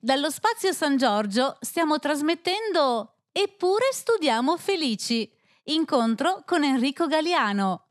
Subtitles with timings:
[0.00, 5.28] Dallo Spazio San Giorgio stiamo trasmettendo Eppure studiamo felici.
[5.64, 7.88] Incontro con Enrico Galiano.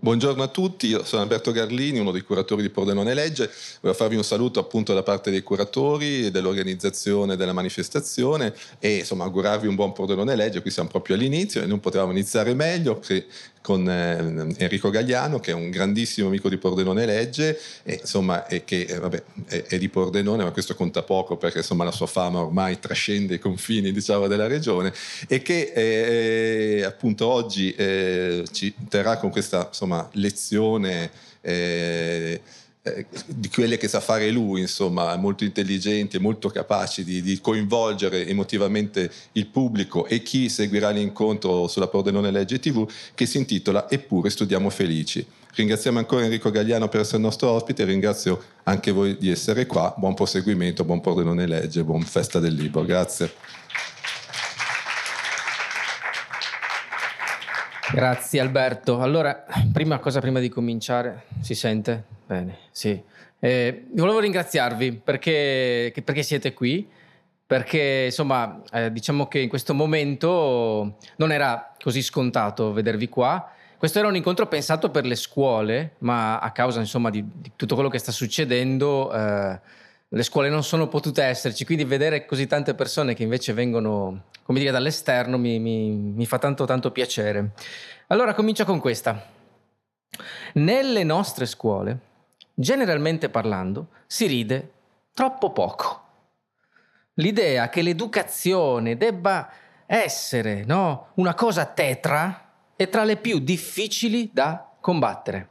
[0.00, 3.48] Buongiorno a tutti, io sono Alberto Garlini, uno dei curatori di Pordenone Legge.
[3.80, 9.22] Voglio farvi un saluto appunto da parte dei curatori e dell'organizzazione della manifestazione e insomma
[9.22, 10.60] augurarvi un buon Pordenone Legge.
[10.60, 13.26] Qui siamo proprio all'inizio e non potevamo iniziare meglio che
[13.64, 18.62] con eh, Enrico Gagliano, che è un grandissimo amico di Pordenone Legge, e, insomma, e
[18.62, 22.06] che eh, vabbè, è, è, di Pordenone, ma questo conta poco perché insomma, la sua
[22.06, 24.92] fama ormai trascende i confini diciamo, della regione,
[25.26, 31.10] e che eh, appunto oggi eh, ci terrà con questa insomma, lezione.
[32.86, 37.40] Eh, di quelle che sa fare lui, insomma, molto intelligenti e molto capaci di, di,
[37.40, 43.88] coinvolgere emotivamente il pubblico e chi seguirà l'incontro sulla Pordenone Legge TV, che si intitola
[43.88, 45.26] Eppure studiamo felici.
[45.54, 49.64] Ringraziamo ancora Enrico Gagliano per essere il nostro ospite e ringrazio anche voi di essere
[49.64, 49.94] qua.
[49.96, 52.84] Buon proseguimento, buon Pordenone Legge, buon festa del libro.
[52.84, 53.32] Grazie.
[57.94, 59.00] Grazie Alberto.
[59.00, 62.02] Allora, prima cosa prima di cominciare, si sente?
[62.26, 63.00] Bene, sì.
[63.38, 66.88] Eh, volevo ringraziarvi perché, perché, siete qui,
[67.46, 73.52] perché insomma eh, diciamo che in questo momento non era così scontato vedervi qua.
[73.76, 77.74] Questo era un incontro pensato per le scuole, ma a causa insomma di, di tutto
[77.74, 79.60] quello che sta succedendo eh,
[80.14, 84.60] le scuole non sono potute esserci, quindi vedere così tante persone che invece vengono, come
[84.60, 87.52] dire, dall'esterno mi, mi, mi fa tanto tanto piacere.
[88.08, 89.32] Allora comincio con questa.
[90.52, 92.12] Nelle nostre scuole
[92.54, 94.72] generalmente parlando, si ride
[95.12, 96.02] troppo poco.
[97.14, 99.50] L'idea che l'educazione debba
[99.86, 105.48] essere no, una cosa tetra è tra le più difficili da combattere.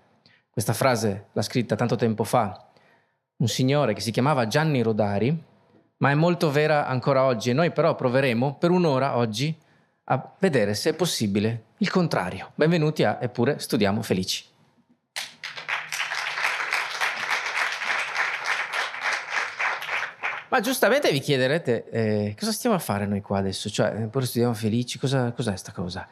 [0.49, 2.67] Questa frase l'ha scritta tanto tempo fa
[3.35, 5.43] un signore che si chiamava Gianni Rodari,
[6.03, 9.57] ma è molto vera ancora oggi e noi però proveremo per un'ora oggi
[10.05, 12.51] a vedere se è possibile il contrario.
[12.55, 14.43] Benvenuti a Eppure studiamo felici.
[20.49, 23.69] Ma giustamente vi chiederete eh, cosa stiamo a fare noi qua adesso?
[23.69, 26.05] Cioè, pure studiamo felici, cosa, cos'è sta cosa?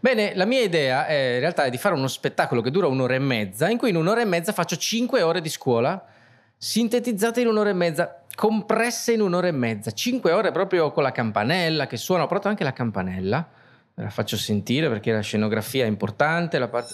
[0.00, 3.16] Bene, la mia idea è, in realtà è di fare uno spettacolo che dura un'ora
[3.16, 6.14] e mezza, in cui in un'ora e mezza faccio cinque ore di scuola,
[6.56, 11.12] sintetizzate in un'ora e mezza, compresse in un'ora e mezza, cinque ore proprio con la
[11.12, 13.48] campanella che suona, ho portato anche la campanella,
[13.94, 16.92] ve la faccio sentire perché la scenografia è importante, la parte...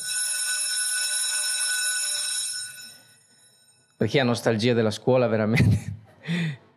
[3.97, 6.01] Per chi ha nostalgia della scuola veramente...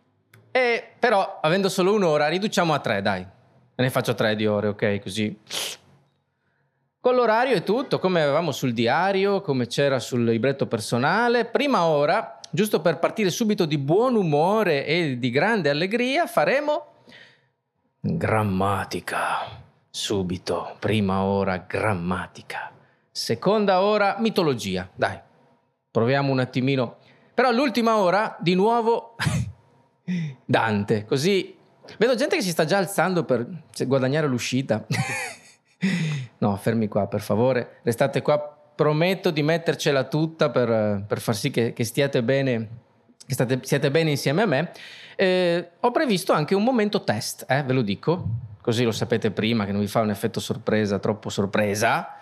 [0.56, 3.26] E però, avendo solo un'ora, riduciamo a tre, dai.
[3.74, 5.00] Ne faccio tre di ore, ok?
[5.02, 5.38] Così.
[6.98, 11.44] Con l'orario e tutto, come avevamo sul diario, come c'era sul libretto personale.
[11.44, 16.86] Prima ora, giusto per partire subito di buon umore e di grande allegria, faremo
[18.00, 19.64] grammatica.
[19.90, 22.72] Subito, prima ora grammatica.
[23.10, 24.88] Seconda ora mitologia.
[24.94, 25.20] Dai,
[25.90, 26.96] proviamo un attimino.
[27.34, 29.16] Però l'ultima ora, di nuovo,
[30.46, 31.54] Dante, così
[31.98, 33.46] vedo gente che si sta già alzando per
[33.86, 34.86] guadagnare l'uscita.
[36.38, 38.55] no, fermi qua, per favore, restate qua.
[38.76, 42.68] Prometto di mettercela tutta per, per far sì che, che stiate bene,
[43.26, 44.70] che state, siate bene insieme a me.
[45.16, 48.24] Eh, ho previsto anche un momento test, eh, ve lo dico,
[48.60, 52.18] così lo sapete prima che non vi fa un effetto sorpresa, troppo sorpresa.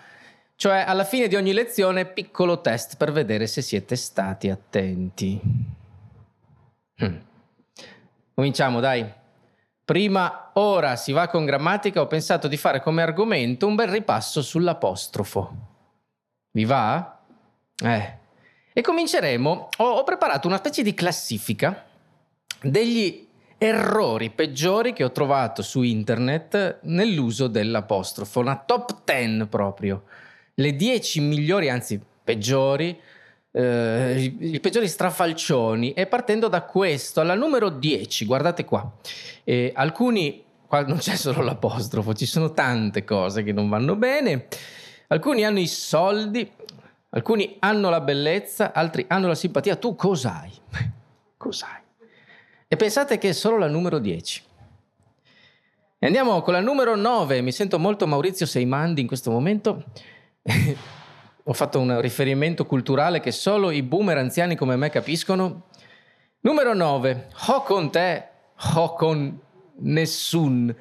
[0.55, 5.41] Cioè, alla fine di ogni lezione, piccolo test per vedere se siete stati attenti.
[7.03, 7.17] Hmm.
[8.33, 9.05] Cominciamo, dai.
[9.83, 14.41] Prima ora si va con grammatica, ho pensato di fare come argomento un bel ripasso
[14.41, 15.73] sull'apostrofo.
[16.55, 17.19] Vi va?
[17.83, 18.17] Eh.
[18.71, 21.83] E cominceremo, ho, ho preparato una specie di classifica
[22.61, 23.27] degli
[23.57, 30.03] errori peggiori che ho trovato su internet nell'uso dell'apostrofo, una top 10 proprio.
[30.53, 32.97] Le 10 migliori, anzi peggiori,
[33.51, 38.89] eh, i, peggiori strafalcioni e partendo da questo alla numero 10, guardate qua,
[39.43, 44.47] eh, alcuni, qua non c'è solo l'apostrofo, ci sono tante cose che non vanno bene,
[45.07, 46.49] alcuni hanno i soldi,
[47.09, 50.51] alcuni hanno la bellezza, altri hanno la simpatia, tu cos'hai?
[51.37, 51.81] cos'hai?
[52.67, 54.43] E pensate che è solo la numero 10.
[55.99, 59.83] E andiamo con la numero 9, mi sento molto Maurizio Seimandi in questo momento
[61.47, 65.63] ho fatto un riferimento culturale che solo i boomer anziani come me capiscono.
[66.41, 67.27] Numero 9.
[67.47, 68.27] Ho con te,
[68.75, 69.39] ho con
[69.77, 70.75] nessun.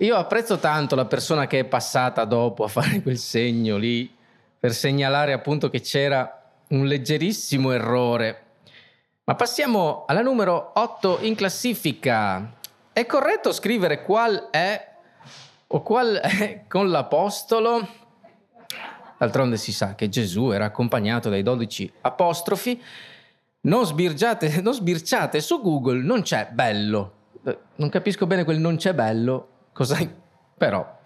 [0.00, 4.14] Io apprezzo tanto la persona che è passata dopo a fare quel segno lì
[4.58, 8.42] per segnalare appunto che c'era un leggerissimo errore.
[9.24, 12.52] Ma passiamo alla numero 8 in classifica.
[12.92, 14.94] È corretto scrivere qual è
[15.68, 17.88] o qual è con l'apostolo?
[19.16, 22.82] D'altronde si sa che Gesù era accompagnato dai dodici apostrofi.
[23.62, 23.88] Non,
[24.60, 27.12] non sbirciate su Google, non c'è bello.
[27.44, 29.54] Eh, non capisco bene quel non c'è bello.
[29.76, 29.98] Cosa...
[30.56, 31.00] Però...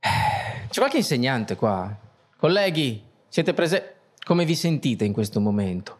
[0.00, 1.96] C'è qualche insegnante qua?
[2.36, 3.86] Colleghi, siete presenti?
[4.24, 5.98] Come vi sentite in questo momento?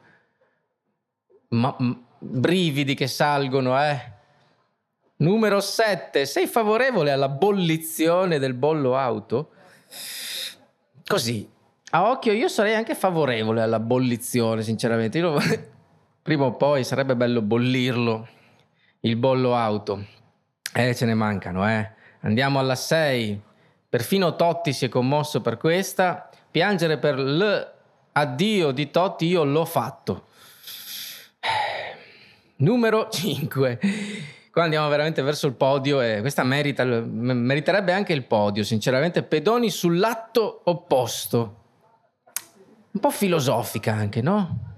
[1.50, 1.76] Ma,
[2.18, 4.12] brividi che salgono, eh?
[5.18, 6.26] Numero 7.
[6.26, 9.50] Sei favorevole alla bollizione del bollo auto?
[11.06, 11.48] Così,
[11.90, 15.18] a occhio io sarei anche favorevole alla bollizione, sinceramente.
[15.18, 15.40] Io,
[16.22, 18.26] prima o poi sarebbe bello bollirlo,
[19.00, 20.17] il bollo auto.
[20.74, 21.90] Eh, ce ne mancano, eh.
[22.20, 23.40] Andiamo alla 6.
[23.88, 26.28] Perfino Totti si è commosso per questa.
[26.50, 30.26] Piangere per l'addio di Totti io l'ho fatto.
[32.56, 33.78] Numero 5.
[34.50, 39.22] Qua andiamo veramente verso il podio e questa merita, meriterebbe anche il podio, sinceramente.
[39.22, 41.56] Pedoni sull'atto opposto.
[42.90, 44.76] Un po' filosofica anche, no?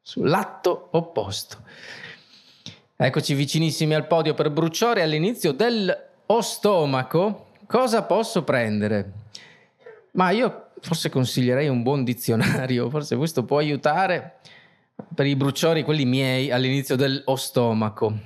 [0.00, 1.64] Sull'atto opposto.
[2.98, 5.94] Eccoci vicinissimi al podio per Bruciore all'inizio del
[6.24, 7.48] o stomaco.
[7.66, 9.12] Cosa posso prendere?
[10.12, 14.36] Ma io forse consiglierei un buon dizionario, forse questo può aiutare
[15.14, 18.18] per i bruciori, quelli miei, all'inizio del o stomaco.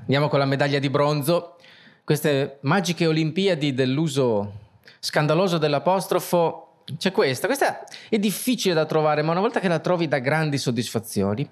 [0.00, 1.54] Andiamo con la medaglia di bronzo.
[2.02, 4.54] Queste magiche Olimpiadi dell'uso
[4.98, 6.82] scandaloso dell'apostrofo.
[6.96, 7.46] C'è questa.
[7.46, 11.48] Questa è difficile da trovare, ma una volta che la trovi dà grandi soddisfazioni.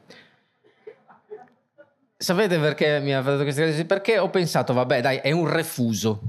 [2.18, 3.84] Sapete perché mi ha fatto questa cosa?
[3.84, 6.20] Perché ho pensato, vabbè, dai, è un refuso.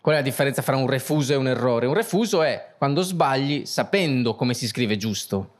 [0.00, 1.86] Qual è la differenza fra un refuso e un errore?
[1.86, 5.54] Un refuso è quando sbagli sapendo come si scrive giusto.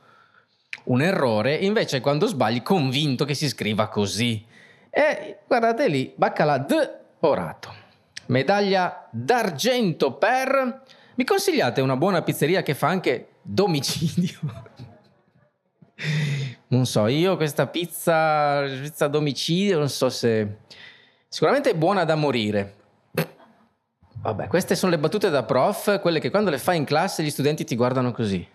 [0.85, 4.45] Un errore invece è quando sbagli convinto che si scriva così.
[4.89, 7.73] E guardate lì, baccalà d orato.
[8.27, 10.83] Medaglia d'argento per...
[11.15, 14.39] Mi consigliate una buona pizzeria che fa anche domicilio?
[16.69, 20.57] Non so, io questa pizza, pizza a domicilio, non so se...
[21.27, 22.75] Sicuramente è buona da morire.
[24.21, 27.29] Vabbè, queste sono le battute da prof, quelle che quando le fai in classe gli
[27.29, 28.45] studenti ti guardano così.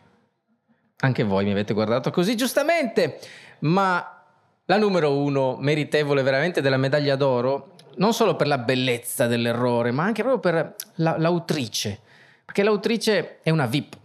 [0.99, 3.19] Anche voi mi avete guardato così, giustamente.
[3.61, 4.23] Ma
[4.67, 10.05] la numero uno, meritevole veramente della medaglia d'oro, non solo per la bellezza dell'errore, ma
[10.05, 12.01] anche proprio per la, l'autrice,
[12.45, 13.97] perché l'autrice è una VIP,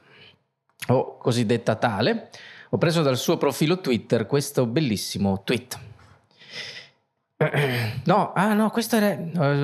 [0.88, 2.30] o cosiddetta tale.
[2.69, 5.80] Ho preso dal suo profilo Twitter questo bellissimo tweet.
[8.04, 9.16] No, ah no, questo era.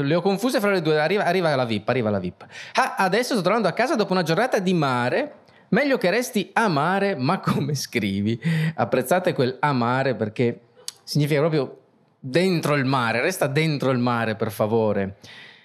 [0.01, 0.99] Le ho confuse fra le due.
[0.99, 2.45] Arriva, arriva la VIP, arriva la VIP.
[2.73, 5.43] Ah, adesso sto tornando a casa dopo una giornata di mare.
[5.69, 8.39] Meglio che resti a mare, ma come scrivi?
[8.75, 10.61] Apprezzate quel amare perché
[11.03, 11.79] significa proprio
[12.17, 15.17] dentro il mare, resta dentro il mare per favore.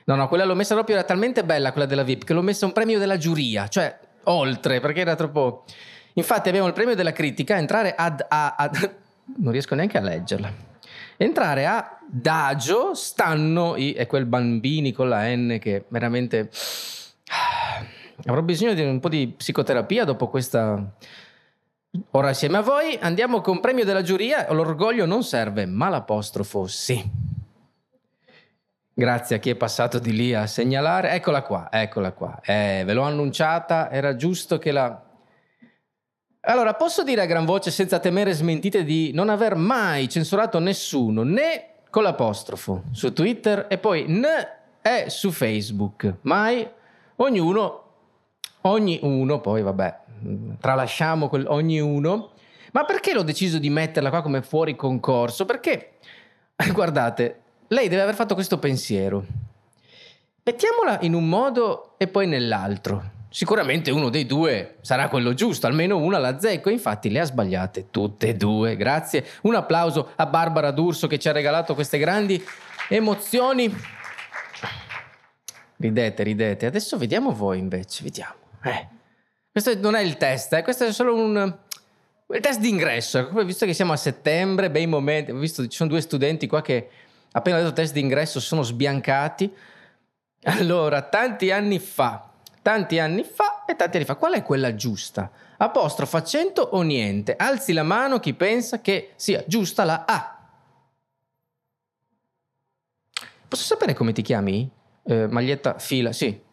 [0.04, 2.66] No, no, quella l'ho messa proprio, era talmente bella quella della VIP che l'ho messa
[2.66, 5.64] un premio della giuria, cioè oltre, perché era troppo...
[6.14, 8.24] Infatti abbiamo il premio della critica, entrare ad...
[8.28, 8.94] A, ad...
[9.38, 10.52] non riesco neanche a leggerla.
[11.16, 13.92] Entrare a Dagio stanno i...
[13.92, 16.50] e quel bambini con la N che veramente...
[18.26, 20.92] Avrò bisogno di un po' di psicoterapia dopo questa
[22.12, 24.46] Ora insieme a voi andiamo con premio della giuria.
[24.52, 27.02] L'orgoglio non serve, ma l'apostrofo sì.
[28.94, 31.10] Grazie a chi è passato di lì a segnalare.
[31.10, 32.40] Eccola qua, eccola qua.
[32.44, 35.04] Eh, ve l'ho annunciata, era giusto che la...
[36.42, 41.22] Allora, posso dire a gran voce, senza temere smentite, di non aver mai censurato nessuno,
[41.22, 46.14] né con l'apostrofo, su Twitter e poi né su Facebook.
[46.22, 46.66] Mai,
[47.16, 47.82] ognuno,
[48.62, 49.98] ognuno, poi vabbè,
[50.58, 52.30] tralasciamo quel, ognuno.
[52.72, 55.44] Ma perché l'ho deciso di metterla qua come fuori concorso?
[55.44, 55.98] Perché,
[56.72, 59.24] guardate, lei deve aver fatto questo pensiero.
[60.42, 63.18] Mettiamola in un modo e poi nell'altro.
[63.32, 67.86] Sicuramente uno dei due sarà quello giusto, almeno una la zecco, infatti le ha sbagliate
[67.90, 68.74] tutte e due.
[68.74, 69.24] Grazie.
[69.42, 72.44] Un applauso a Barbara D'Urso che ci ha regalato queste grandi
[72.88, 73.72] emozioni.
[75.76, 76.66] Ridete, ridete.
[76.66, 78.34] Adesso vediamo voi invece, vediamo.
[78.64, 78.88] Eh.
[79.52, 80.62] Questo non è il test, eh?
[80.62, 81.56] questo è solo un,
[82.34, 83.30] il test d'ingresso.
[83.44, 86.88] Visto che siamo a settembre, bei momenti, ho visto ci sono due studenti qua che
[87.30, 89.52] appena detto test d'ingresso sono sbiancati.
[90.44, 92.29] Allora, tanti anni fa,
[92.62, 95.30] tanti anni fa e tanti anni fa, qual è quella giusta?
[95.56, 97.36] Apostrofo, accento o niente?
[97.36, 100.38] Alzi la mano chi pensa che sia giusta la A.
[103.48, 104.70] Posso sapere come ti chiami?
[105.02, 106.48] Eh, maglietta fila, sì.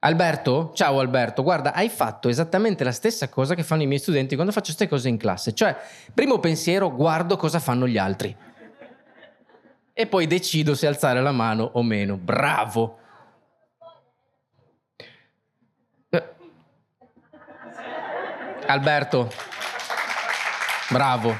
[0.00, 4.36] Alberto, ciao Alberto, guarda, hai fatto esattamente la stessa cosa che fanno i miei studenti
[4.36, 5.76] quando faccio queste cose in classe, cioè,
[6.14, 8.36] primo pensiero, guardo cosa fanno gli altri.
[9.92, 12.16] E poi decido se alzare la mano o meno.
[12.16, 12.98] Bravo.
[18.70, 19.32] Alberto,
[20.90, 21.34] bravo,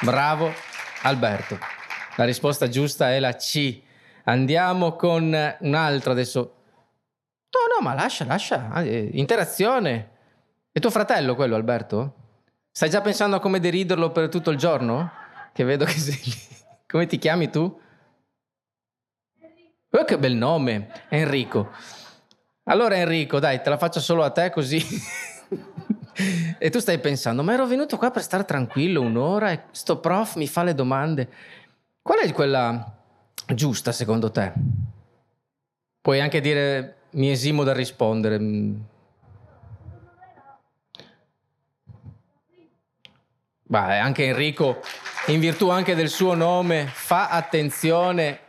[0.00, 0.50] bravo
[1.02, 1.58] Alberto.
[2.16, 3.78] La risposta giusta è la C.
[4.24, 6.54] Andiamo con un altro adesso
[7.50, 8.70] No, no, ma lascia, lascia.
[8.70, 10.10] Ah, eh, interazione.
[10.72, 12.14] È tuo fratello quello, Alberto?
[12.70, 15.12] Stai già pensando a come deriderlo per tutto il giorno?
[15.52, 16.22] Che vedo che sei.
[16.88, 17.80] Come ti chiami tu?
[19.90, 21.70] Oh, che bel nome, Enrico.
[22.64, 24.82] Allora Enrico, dai, te la faccio solo a te così.
[26.58, 30.36] e tu stai pensando, ma ero venuto qua per stare tranquillo un'ora e sto prof
[30.36, 31.28] mi fa le domande.
[32.02, 32.96] Qual è quella
[33.54, 34.52] giusta secondo te?
[36.00, 38.38] Puoi anche dire mi esimo dal rispondere.
[43.62, 44.82] Beh, anche Enrico,
[45.28, 48.40] in virtù anche del suo nome, fa attenzione.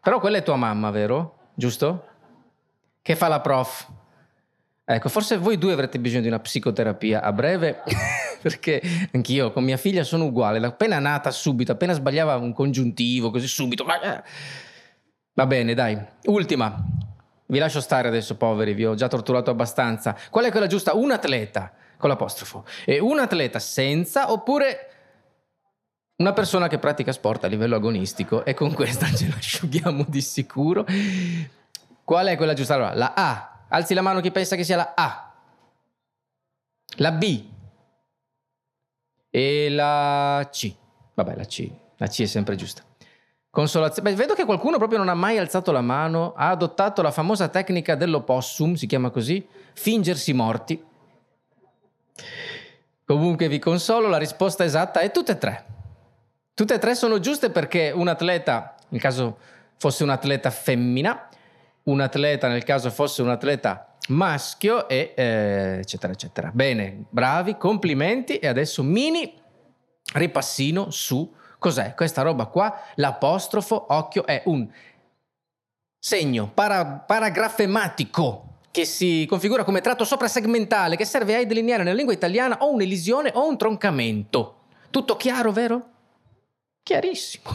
[0.00, 1.50] Però quella è tua mamma, vero?
[1.54, 2.08] Giusto?
[3.02, 3.88] Che fa la prof?
[4.84, 7.82] Ecco, forse voi due avrete bisogno di una psicoterapia a breve,
[8.42, 10.64] perché anch'io con mia figlia sono uguale.
[10.66, 13.86] Appena nata, subito, appena sbagliava un congiuntivo, così subito.
[13.86, 14.22] Eh.
[15.34, 15.98] Va bene, dai.
[16.24, 16.84] Ultima.
[17.46, 20.16] Vi lascio stare adesso, poveri, vi ho già torturato abbastanza.
[20.30, 20.94] Qual è quella giusta?
[20.94, 22.64] Un atleta, con l'apostrofo.
[22.84, 24.88] E un atleta senza, oppure
[26.16, 28.44] una persona che pratica sport a livello agonistico.
[28.44, 30.84] E con questa ce l'asciughiamo di sicuro.
[32.02, 32.74] Qual è quella giusta?
[32.74, 33.51] Allora, la A.
[33.74, 35.32] Alzi la mano chi pensa che sia la A.
[36.96, 37.44] La B.
[39.30, 40.74] E la C.
[41.14, 41.70] Vabbè, la C.
[41.96, 42.82] La C è sempre giusta.
[43.48, 44.10] Consolazione.
[44.10, 47.48] Beh, vedo che qualcuno proprio non ha mai alzato la mano, ha adottato la famosa
[47.48, 50.82] tecnica dell'opossum, si chiama così, fingersi morti.
[53.06, 55.66] Comunque vi consolo, la risposta esatta è tutte e tre.
[56.52, 59.38] Tutte e tre sono giuste perché un atleta, nel caso
[59.76, 61.28] fosse un atleta femmina,
[61.84, 66.50] un atleta nel caso fosse un atleta maschio e eh, eccetera eccetera.
[66.52, 69.40] Bene, bravi, complimenti e adesso mini
[70.14, 72.76] ripassino su Cos'è questa roba qua?
[72.96, 74.68] L'apostrofo, occhio, è un
[75.96, 82.12] segno para, paragrafematico che si configura come tratto soprasegmentale che serve a delineare nella lingua
[82.12, 84.62] italiana o un'elisione o un troncamento.
[84.90, 85.86] Tutto chiaro, vero?
[86.82, 87.50] Chiarissimo.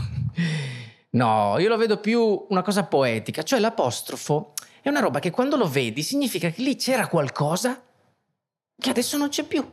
[1.18, 5.58] No, io lo vedo più una cosa poetica, cioè l'apostrofo è una roba che quando
[5.58, 7.82] lo vedi significa che lì c'era qualcosa
[8.80, 9.68] che adesso non c'è più.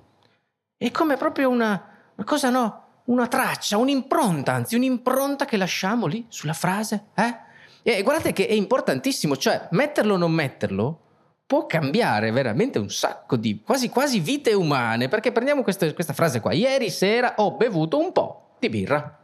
[0.75, 1.71] È come proprio una,
[2.15, 3.03] una cosa, no?
[3.05, 7.09] una traccia, un'impronta, anzi un'impronta che lasciamo lì sulla frase.
[7.15, 7.37] Eh?
[7.83, 11.01] E guardate che è importantissimo, cioè metterlo o non metterlo
[11.45, 16.41] può cambiare veramente un sacco di quasi quasi vite umane, perché prendiamo questa, questa frase
[16.41, 19.24] qua, ieri sera ho bevuto un po' di birra.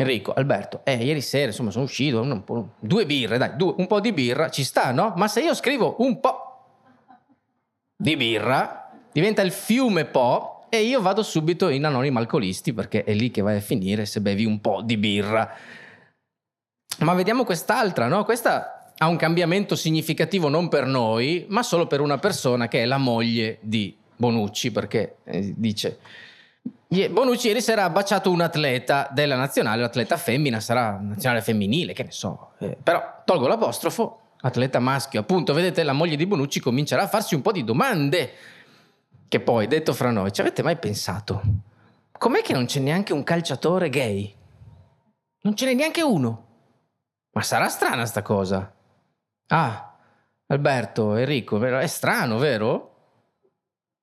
[0.00, 3.86] Enrico, Alberto, eh, ieri sera insomma sono uscito, un po', due birre, dai, due, un
[3.86, 5.12] po' di birra ci sta, no?
[5.16, 6.50] Ma se io scrivo un po'
[7.96, 13.12] di birra, diventa il fiume po' e io vado subito in anonimo alcolisti perché è
[13.12, 15.52] lì che vai a finire se bevi un po' di birra.
[17.00, 18.24] Ma vediamo quest'altra, no?
[18.24, 22.84] Questa ha un cambiamento significativo non per noi, ma solo per una persona che è
[22.84, 25.98] la moglie di Bonucci, perché eh, dice
[27.10, 32.02] Bonucci ieri sera ha baciato un atleta della nazionale, l'atleta femmina sarà nazionale femminile, che
[32.02, 32.52] ne so.
[32.58, 37.34] Eh, però tolgo l'apostrofo, atleta maschio, appunto, vedete la moglie di Bonucci comincerà a farsi
[37.34, 38.32] un po' di domande
[39.30, 41.40] che poi, detto fra noi, ci avete mai pensato?
[42.10, 44.34] Com'è che non c'è neanche un calciatore gay?
[45.42, 46.48] Non ce n'è neanche uno.
[47.30, 48.74] Ma sarà strana sta cosa.
[49.46, 49.96] Ah,
[50.48, 52.88] Alberto, Enrico, è strano, vero?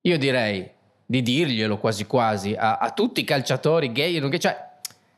[0.00, 0.76] Io direi
[1.10, 4.68] di dirglielo quasi quasi a, a tutti i calciatori gay, nonché, cioè,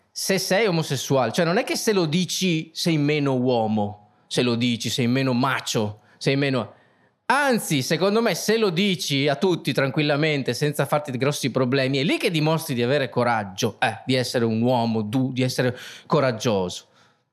[0.09, 4.55] se sei omosessuale, cioè non è che se lo dici sei meno uomo, se lo
[4.55, 6.75] dici sei meno macio, sei meno...
[7.27, 12.19] Anzi, secondo me, se lo dici a tutti tranquillamente, senza farti grossi problemi, è lì
[12.19, 16.87] che dimostri di avere coraggio, eh, di essere un uomo, du, di essere coraggioso.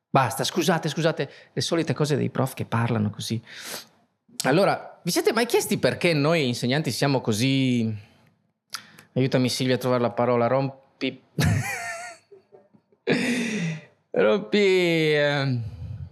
[0.10, 3.40] Basta, scusate, scusate, le solite cose dei prof che parlano così.
[4.46, 8.06] Allora, vi siete mai chiesti perché noi insegnanti siamo così...
[9.18, 11.20] Aiutami Silvia a trovare la parola, rompi...
[14.12, 14.58] rompi...
[14.58, 15.60] Eh...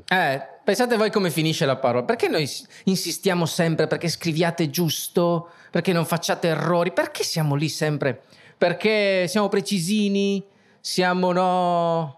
[0.08, 2.04] eh Pensate voi come finisce la parola.
[2.04, 2.50] Perché noi
[2.86, 6.92] insistiamo sempre perché scriviate giusto, perché non facciate errori?
[6.92, 8.24] Perché siamo lì sempre?
[8.58, 10.44] Perché siamo precisini?
[10.80, 12.18] Siamo no?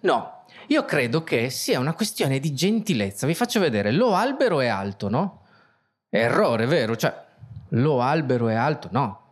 [0.00, 0.44] No.
[0.68, 3.26] io credo che sia una questione di gentilezza.
[3.26, 5.42] Vi faccio vedere, lo albero è alto, no?
[6.08, 6.96] Errore, vero?
[6.96, 7.14] Cioè,
[7.68, 8.88] lo albero è alto?
[8.92, 9.29] No.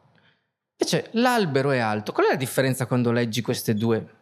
[0.80, 2.12] Invece l'albero è alto.
[2.12, 4.16] Qual è la differenza quando leggi queste due?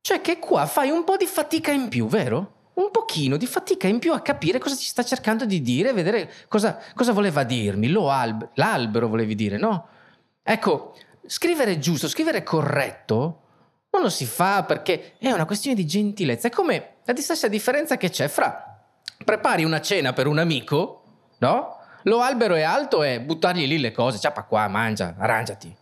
[0.00, 2.52] Cioè che qua fai un po' di fatica in più, vero?
[2.74, 6.32] Un pochino di fatica in più a capire cosa ci sta cercando di dire, vedere
[6.48, 7.94] cosa, cosa voleva dirmi.
[7.94, 9.88] Alb- l'albero volevi dire, no?
[10.42, 13.40] Ecco, scrivere giusto, scrivere corretto
[13.94, 16.48] non lo si fa perché è una questione di gentilezza.
[16.48, 18.76] È come la stessa differenza che c'è fra
[19.24, 21.02] prepari una cena per un amico,
[21.38, 21.78] no?
[22.04, 25.74] Lo albero è alto e buttargli lì le cose, ciappa qua, mangia, arrangiati.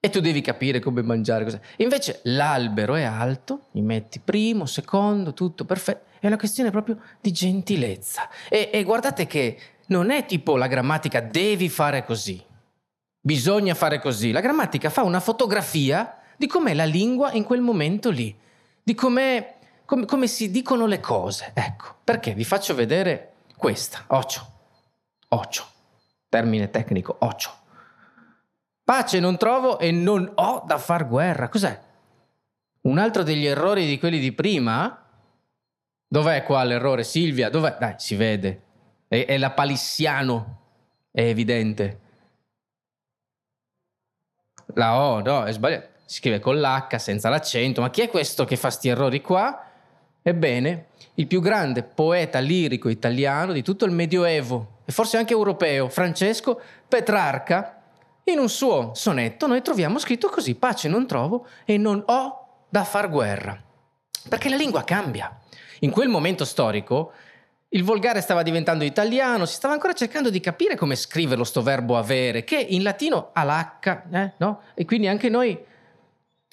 [0.00, 1.44] E tu devi capire come mangiare.
[1.44, 1.60] Cosa.
[1.76, 6.06] Invece l'albero è alto, gli metti primo, secondo, tutto perfetto.
[6.20, 8.28] È una questione proprio di gentilezza.
[8.48, 12.42] E, e guardate che non è tipo la grammatica devi fare così,
[13.20, 14.32] bisogna fare così.
[14.32, 18.36] La grammatica fa una fotografia di com'è la lingua in quel momento lì,
[18.82, 21.52] di com'è, com, come si dicono le cose.
[21.54, 24.57] Ecco, perché vi faccio vedere questa, ocio.
[25.28, 25.66] Ocio.
[26.28, 27.50] Termine tecnico, ocio.
[28.84, 31.48] Pace non trovo e non ho da far guerra.
[31.48, 31.78] Cos'è?
[32.82, 35.04] Un altro degli errori di quelli di prima?
[36.06, 37.50] Dov'è qua l'errore, Silvia?
[37.50, 37.76] Dov'è?
[37.78, 38.62] Dai, si vede.
[39.08, 40.60] È, è la palissiano.
[41.10, 42.00] È evidente.
[44.74, 45.88] La O, no, è sbagliato.
[46.06, 47.82] Si scrive con l'H senza l'accento.
[47.82, 49.66] Ma chi è questo che fa sti errori qua?
[50.22, 50.86] Ebbene,
[51.18, 56.60] il più grande poeta lirico italiano di tutto il Medioevo e forse anche europeo, Francesco
[56.86, 57.82] Petrarca,
[58.24, 62.84] in un suo sonetto noi troviamo scritto così, pace non trovo e non ho da
[62.84, 63.60] far guerra.
[64.28, 65.38] Perché la lingua cambia.
[65.80, 67.12] In quel momento storico
[67.70, 71.96] il volgare stava diventando italiano, si stava ancora cercando di capire come scriverlo sto verbo
[71.96, 74.60] avere, che in latino ha l'H, eh, no?
[74.74, 75.58] E quindi anche noi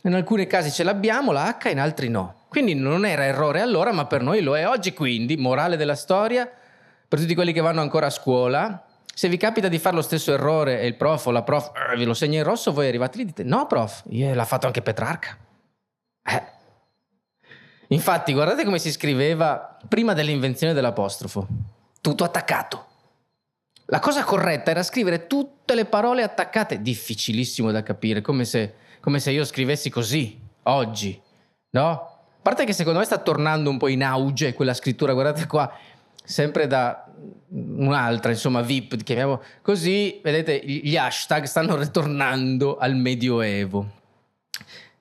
[0.01, 2.44] in alcuni casi ce l'abbiamo, la H, in altri no.
[2.55, 4.93] Quindi non era errore allora, ma per noi lo è oggi.
[4.93, 6.49] Quindi, morale della storia,
[7.05, 8.81] per tutti quelli che vanno ancora a scuola,
[9.13, 11.97] se vi capita di fare lo stesso errore e il prof o la prof eh,
[11.97, 14.81] ve lo segna in rosso, voi arrivate lì e dite no prof, l'ha fatto anche
[14.81, 15.37] Petrarca.
[16.23, 16.43] Eh.
[17.89, 21.45] Infatti guardate come si scriveva prima dell'invenzione dell'apostrofo,
[21.99, 22.85] tutto attaccato.
[23.87, 29.19] La cosa corretta era scrivere tutte le parole attaccate, difficilissimo da capire, come se, come
[29.19, 31.21] se io scrivessi così, oggi,
[31.71, 32.13] no?
[32.45, 35.75] Parte che secondo me sta tornando un po' in auge quella scrittura, guardate qua,
[36.23, 37.07] sempre da
[37.47, 43.89] un'altra, insomma, VIP, chiamiamo così, vedete, gli hashtag stanno ritornando al Medioevo.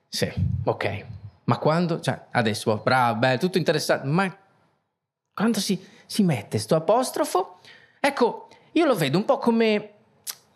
[0.07, 0.27] Sì,
[0.63, 1.05] ok.
[1.43, 1.99] Ma quando?
[1.99, 4.35] Cioè, adesso, bravo, bello, tutto interessante, ma
[5.31, 7.59] quando si, si mette sto apostrofo?
[7.99, 9.91] Ecco, io lo vedo un po' come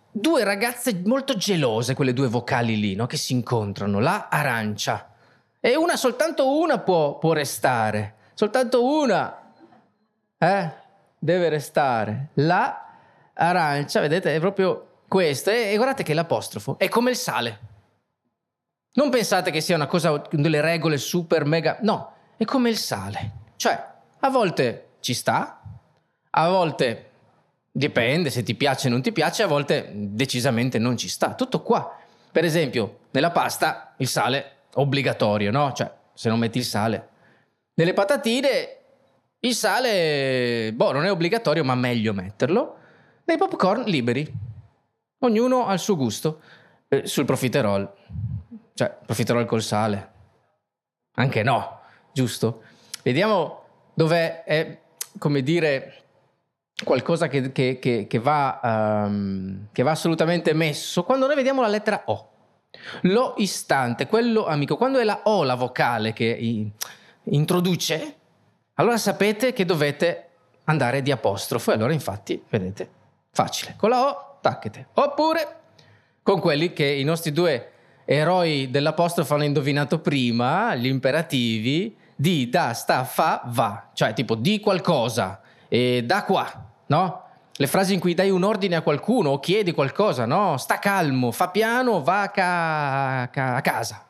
[0.09, 3.05] due ragazze molto gelose, quelle due vocali lì, no?
[3.05, 5.08] Che si incontrano, la arancia.
[5.59, 8.15] E una, soltanto una può, può restare.
[8.33, 9.53] Soltanto una
[10.37, 10.71] eh,
[11.17, 12.29] deve restare.
[12.35, 12.87] La
[13.33, 15.49] arancia, vedete, è proprio questo.
[15.49, 17.59] E, e guardate che l'apostrofo è come il sale.
[18.93, 21.77] Non pensate che sia una cosa, delle regole super mega.
[21.81, 23.31] No, è come il sale.
[23.57, 23.85] Cioè,
[24.19, 25.61] a volte ci sta,
[26.29, 27.09] a volte
[27.71, 31.33] dipende se ti piace o non ti piace, a volte decisamente non ci sta.
[31.33, 31.97] Tutto qua.
[32.31, 35.71] Per esempio, nella pasta il sale obbligatorio, no?
[35.73, 37.07] Cioè, se non metti il sale.
[37.75, 38.77] Nelle patatine
[39.39, 42.77] il sale, boh, non è obbligatorio, ma meglio metterlo.
[43.23, 44.29] Dei popcorn liberi.
[45.19, 46.41] Ognuno al suo gusto.
[46.87, 47.89] Eh, sul profiterol.
[48.73, 50.11] Cioè, profiterol col sale.
[51.13, 52.63] Anche no, giusto?
[53.03, 54.79] Vediamo dove è,
[55.17, 56.03] come dire,
[56.83, 58.59] qualcosa che, che, che, che va,
[59.05, 61.03] um, che va assolutamente messo.
[61.03, 62.29] Quando noi vediamo la lettera O.
[63.01, 66.71] Lo istante, quello amico, quando è la O la vocale che
[67.23, 68.15] introduce,
[68.75, 70.29] allora sapete che dovete
[70.65, 72.89] andare di apostrofo e allora infatti, vedete,
[73.31, 73.75] facile.
[73.77, 74.87] Con la O, tacchete.
[74.93, 75.57] Oppure
[76.21, 77.71] con quelli che i nostri due
[78.05, 83.89] eroi dell'apostrofo hanno indovinato prima, gli imperativi, di, da, sta, fa, va.
[83.93, 87.28] Cioè tipo di qualcosa e da qua, no?
[87.61, 90.55] Le frasi in cui dai un ordine a qualcuno o chiedi qualcosa, no?
[90.55, 94.05] Sta calmo, fa piano, va a, ca- ca- a casa.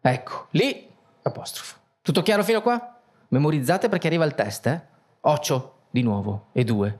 [0.00, 0.88] Ecco, lì
[1.22, 1.78] apostrofo.
[2.00, 3.00] Tutto chiaro fino a qua?
[3.30, 4.80] Memorizzate perché arriva il test, eh?
[5.22, 6.96] Ocio di nuovo e due.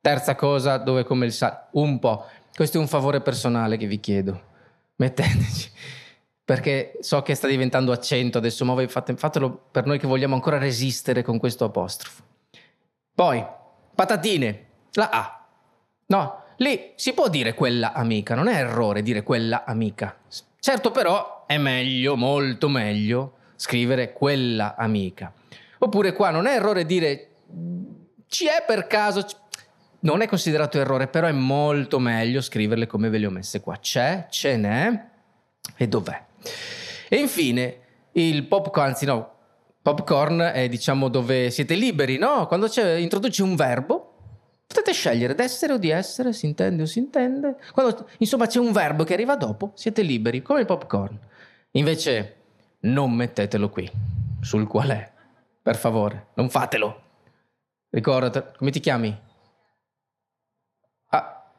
[0.00, 2.26] Terza cosa, dove come il sale, un po'.
[2.54, 4.42] Questo è un favore personale che vi chiedo.
[4.94, 5.72] Metteteci.
[6.44, 10.56] Perché so che sta diventando accento adesso, ma fate, fatelo per noi che vogliamo ancora
[10.56, 12.22] resistere con questo apostrofo.
[13.12, 13.44] Poi,
[13.92, 15.46] patatine, la A.
[16.06, 20.16] No, lì si può dire quella amica, non è errore dire quella amica.
[20.58, 25.32] Certo però è meglio, molto meglio, scrivere quella amica.
[25.78, 27.28] Oppure qua non è errore dire
[28.28, 29.26] ci è per caso,
[30.00, 33.76] non è considerato errore, però è molto meglio scriverle come ve le ho messe qua.
[33.78, 35.06] C'è, ce n'è
[35.76, 36.24] e dov'è.
[37.08, 37.78] E infine
[38.12, 39.32] il popcorn, anzi no,
[39.80, 42.46] popcorn è diciamo dove siete liberi, no?
[42.46, 44.17] Quando introduci un verbo,
[44.68, 47.56] potete scegliere d'essere o di essere, si intende o si intende.
[47.72, 51.18] Quando insomma c'è un verbo che arriva dopo, siete liberi, come il popcorn.
[51.72, 52.36] Invece
[52.80, 53.90] non mettetelo qui,
[54.42, 55.10] sul qual è.
[55.62, 57.02] Per favore, non fatelo.
[57.90, 59.18] Ricordate, come ti chiami?
[61.08, 61.50] Ah,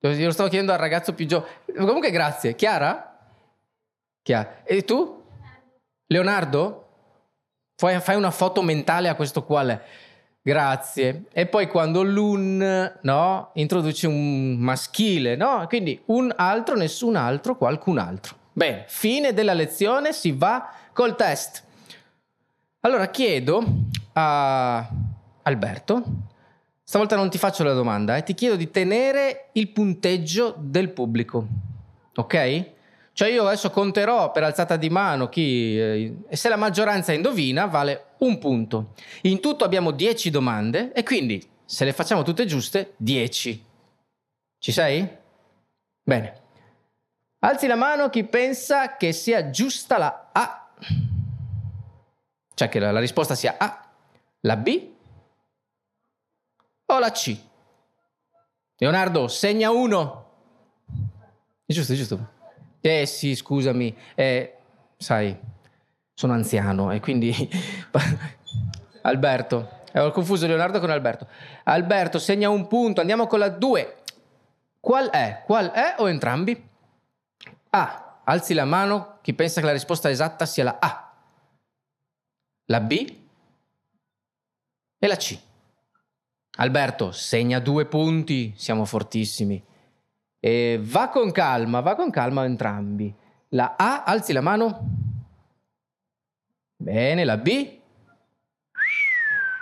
[0.00, 1.50] lo stavo chiedendo al ragazzo più giovane.
[1.74, 2.54] Comunque grazie.
[2.54, 3.18] Chiara?
[4.22, 4.62] Chiara.
[4.64, 5.24] E tu?
[6.06, 6.88] Leonardo?
[7.76, 9.82] Fai, una foto mentale a questo quale.
[10.42, 11.24] Grazie.
[11.32, 13.50] E poi quando l'un, no?
[13.54, 15.64] Introduci un maschile, no?
[15.68, 18.36] Quindi un altro, nessun altro, qualcun altro.
[18.52, 21.62] Bene, fine della lezione, si va col test.
[22.80, 23.62] Allora chiedo
[24.14, 24.88] a
[25.42, 26.02] Alberto,
[26.82, 31.46] stavolta non ti faccio la domanda, eh, ti chiedo di tenere il punteggio del pubblico,
[32.14, 32.70] ok?
[33.20, 35.78] Cioè io adesso conterò per alzata di mano chi...
[35.78, 38.94] Eh, e se la maggioranza indovina vale un punto.
[39.24, 43.64] In tutto abbiamo 10 domande e quindi se le facciamo tutte giuste, 10.
[44.58, 45.06] Ci sei?
[46.02, 46.40] Bene.
[47.40, 50.70] Alzi la mano chi pensa che sia giusta la A.
[52.54, 53.86] Cioè che la, la risposta sia A.
[54.40, 54.88] La B
[56.86, 57.36] o la C?
[58.78, 60.30] Leonardo, segna uno.
[61.66, 62.38] È giusto, è giusto.
[62.80, 64.56] Eh sì, scusami, eh,
[64.96, 65.36] sai,
[66.14, 67.34] sono anziano e quindi...
[69.02, 71.26] Alberto, eh, ho confuso Leonardo con Alberto.
[71.64, 73.96] Alberto, segna un punto, andiamo con la 2.
[74.78, 75.42] Qual è?
[75.44, 76.68] Qual è o entrambi?
[77.70, 78.20] A.
[78.24, 81.12] Alzi la mano chi pensa che la risposta esatta sia la A.
[82.66, 83.16] La B
[84.98, 85.38] e la C.
[86.58, 89.62] Alberto, segna due punti, siamo fortissimi.
[90.40, 93.14] E va con calma, va con calma entrambi.
[93.50, 94.88] La A, alzi la mano.
[96.76, 97.48] Bene, la B.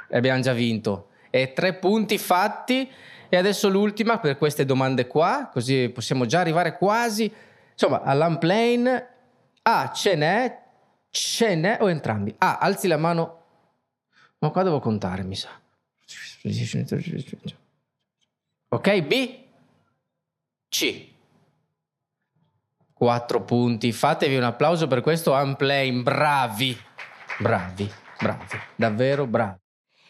[0.08, 1.08] E abbiamo già vinto.
[1.30, 2.88] E tre punti fatti.
[3.28, 7.30] E adesso l'ultima per queste domande qua, così possiamo già arrivare quasi.
[7.72, 9.08] Insomma, all'unplane.
[9.62, 10.62] A, ce n'è,
[11.10, 12.34] ce n'è o entrambi?
[12.38, 13.42] A, alzi la mano.
[14.38, 15.50] Ma qua devo contare, mi sa.
[18.68, 19.47] Ok, B,
[20.68, 21.08] C.
[22.92, 23.92] Quattro punti.
[23.92, 26.02] Fatevi un applauso per questo unplane.
[26.02, 26.76] Bravi,
[27.38, 29.58] bravi, bravi, davvero bravi.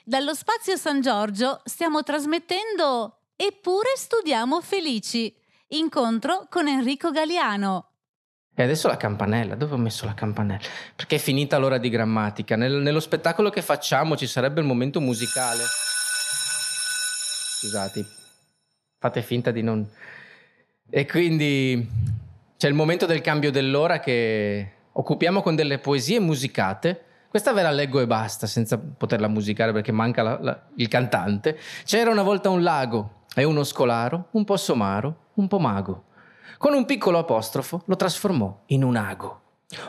[0.04, 5.32] Dallo spazio San Giorgio stiamo trasmettendo Eppure studiamo felici.
[5.68, 7.92] Incontro con Enrico Galiano.
[8.52, 10.66] E adesso la campanella, dove ho messo la campanella?
[10.96, 12.56] Perché è finita l'ora di grammatica.
[12.56, 15.62] Nel, nello spettacolo che facciamo ci sarebbe il momento musicale.
[17.60, 18.04] Scusate,
[18.98, 19.88] fate finta di non...
[20.90, 21.86] E quindi
[22.56, 27.04] c'è il momento del cambio dell'ora che occupiamo con delle poesie musicate.
[27.28, 31.58] Questa ve la leggo e basta, senza poterla musicare perché manca la, la, il cantante.
[31.84, 36.04] C'era una volta un lago e uno scolaro, un po' somaro, un po' mago.
[36.56, 39.40] Con un piccolo apostrofo lo trasformò in un ago.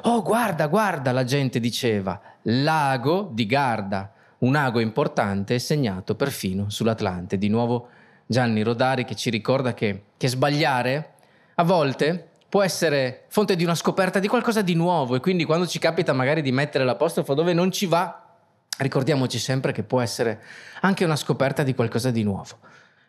[0.03, 7.37] Oh, guarda, guarda, la gente diceva, lago di Garda un ago importante segnato perfino sull'Atlante.
[7.37, 7.87] Di nuovo
[8.31, 11.13] Gianni Rodari che ci ricorda che, che sbagliare
[11.55, 15.65] a volte può essere fonte di una scoperta di qualcosa di nuovo e quindi quando
[15.65, 18.37] ci capita magari di mettere l'apostrofo dove non ci va,
[18.77, 20.43] ricordiamoci sempre che può essere
[20.81, 22.59] anche una scoperta di qualcosa di nuovo.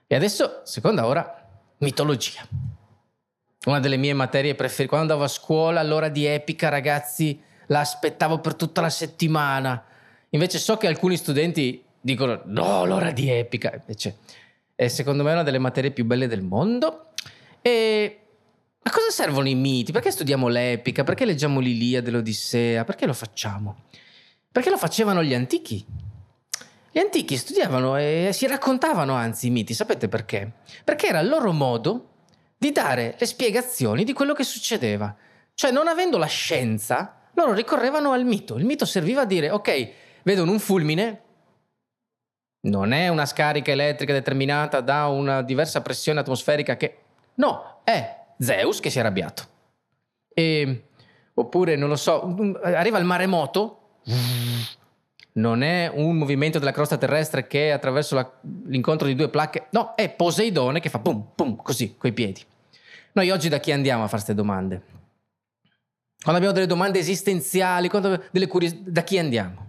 [0.06, 1.46] E adesso, seconda ora,
[1.80, 2.40] mitologia.
[3.66, 4.88] Una delle mie materie preferite.
[4.88, 9.84] Quando andavo a scuola, l'ora di epica, ragazzi, la aspettavo per tutta la settimana.
[10.30, 13.74] Invece so che alcuni studenti dicono no, l'ora di epica.
[13.78, 14.16] Invece
[14.80, 17.10] è secondo me una delle materie più belle del mondo.
[17.60, 18.20] E
[18.80, 19.92] a cosa servono i miti?
[19.92, 21.04] Perché studiamo l'epica?
[21.04, 22.82] Perché leggiamo l'Iliade, l'Odissea?
[22.84, 23.82] Perché lo facciamo?
[24.50, 25.84] Perché lo facevano gli antichi.
[26.92, 30.50] Gli antichi studiavano e si raccontavano anzi i miti, sapete perché?
[30.82, 32.08] Perché era il loro modo
[32.56, 35.14] di dare le spiegazioni di quello che succedeva.
[35.52, 38.56] Cioè, non avendo la scienza, loro ricorrevano al mito.
[38.56, 39.90] Il mito serviva a dire, ok,
[40.22, 41.20] vedono un fulmine,
[42.62, 46.98] non è una scarica elettrica determinata da una diversa pressione atmosferica che...
[47.34, 49.44] No, è Zeus che si è arrabbiato.
[50.32, 50.84] E,
[51.34, 53.98] oppure, non lo so, arriva il maremoto,
[55.32, 58.30] non è un movimento della crosta terrestre che attraverso la,
[58.66, 62.42] l'incontro di due placche, no, è Poseidone che fa pum, pum, così, coi piedi.
[63.12, 64.98] Noi oggi da chi andiamo a fare queste domande?
[66.22, 67.90] quando abbiamo delle domande esistenziali,
[68.30, 69.66] delle curios- da chi andiamo?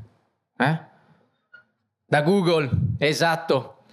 [0.57, 0.79] Eh?
[2.11, 3.85] Da Google, esatto.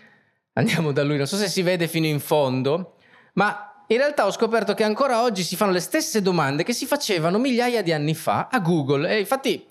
[0.55, 2.97] Andiamo da lui, non so se si vede fino in fondo,
[3.35, 6.85] ma in realtà ho scoperto che ancora oggi si fanno le stesse domande che si
[6.85, 9.09] facevano migliaia di anni fa a Google.
[9.09, 9.65] E infatti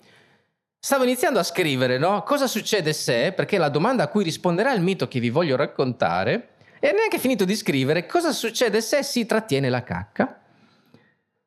[0.78, 2.22] stavo iniziando a scrivere, no?
[2.22, 6.52] Cosa succede se, perché la domanda a cui risponderà il mito che vi voglio raccontare,
[6.80, 10.40] e neanche finito di scrivere, cosa succede se si trattiene la cacca?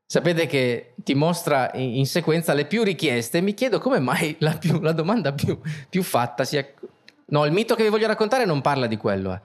[0.05, 3.41] Sapete che ti mostra in sequenza le più richieste.
[3.41, 5.59] Mi chiedo come mai la, più, la domanda più,
[5.89, 6.65] più, fatta sia.
[7.27, 9.33] No, il mito che vi voglio raccontare non parla di quello.
[9.33, 9.41] Eh.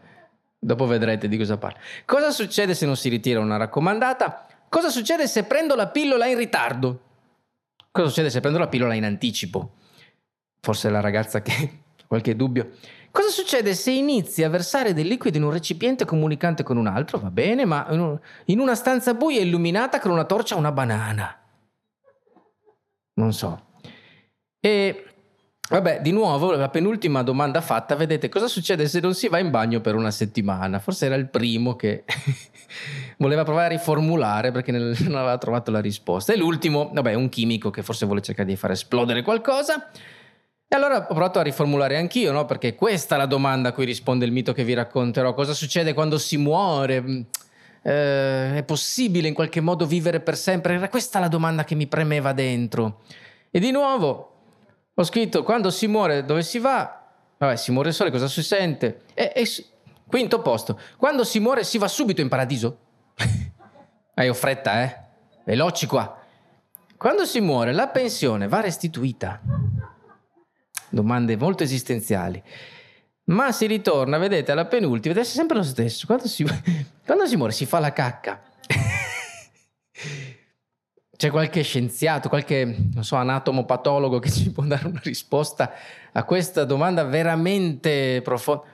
[0.58, 1.78] Dopo vedrete di cosa parla.
[2.04, 4.46] Cosa succede se non si ritira una raccomandata?
[4.68, 7.00] Cosa succede se prendo la pillola in ritardo?
[7.90, 9.72] Cosa succede se prendo la pillola in anticipo?
[10.60, 12.70] Forse la ragazza che ha qualche dubbio.
[13.10, 17.18] Cosa succede se inizi a versare del liquido in un recipiente comunicante con un altro?
[17.18, 17.86] Va bene, ma
[18.44, 21.45] in una stanza buia illuminata con una torcia una banana.
[23.18, 23.64] Non so.
[24.60, 25.04] E
[25.68, 29.50] vabbè, di nuovo, la penultima domanda fatta, vedete cosa succede se non si va in
[29.50, 30.78] bagno per una settimana?
[30.78, 32.04] Forse era il primo che
[33.18, 36.32] voleva provare a riformulare perché non aveva trovato la risposta.
[36.32, 39.90] E l'ultimo, vabbè, un chimico che forse vuole cercare di far esplodere qualcosa.
[40.68, 42.44] E allora ho provato a riformulare anch'io, no?
[42.44, 45.32] Perché questa è la domanda a cui risponde il mito che vi racconterò.
[45.32, 47.26] Cosa succede quando si muore?
[47.82, 50.74] Eh, è possibile in qualche modo vivere per sempre?
[50.74, 53.02] Era questa la domanda che mi premeva dentro.
[53.50, 54.32] E di nuovo
[54.94, 57.04] ho scritto, quando si muore dove si va?
[57.38, 59.02] Vabbè, si muore sole, cosa si sente?
[59.14, 59.46] E, e
[60.06, 62.78] quinto posto, quando si muore si va subito in paradiso?
[64.16, 64.96] ho fretta, eh?
[65.44, 66.22] Veloci qua.
[66.96, 69.40] Quando si muore la pensione va restituita
[70.96, 72.42] domande molto esistenziali.
[73.28, 76.06] Ma si ritorna, vedete, alla penultima, deve essere sempre lo stesso.
[76.06, 76.44] Quando si,
[77.04, 78.40] quando si muore si fa la cacca.
[81.16, 85.72] C'è qualche scienziato, qualche, non so, anatomopatologo che ci può dare una risposta
[86.12, 88.64] a questa domanda veramente profonda?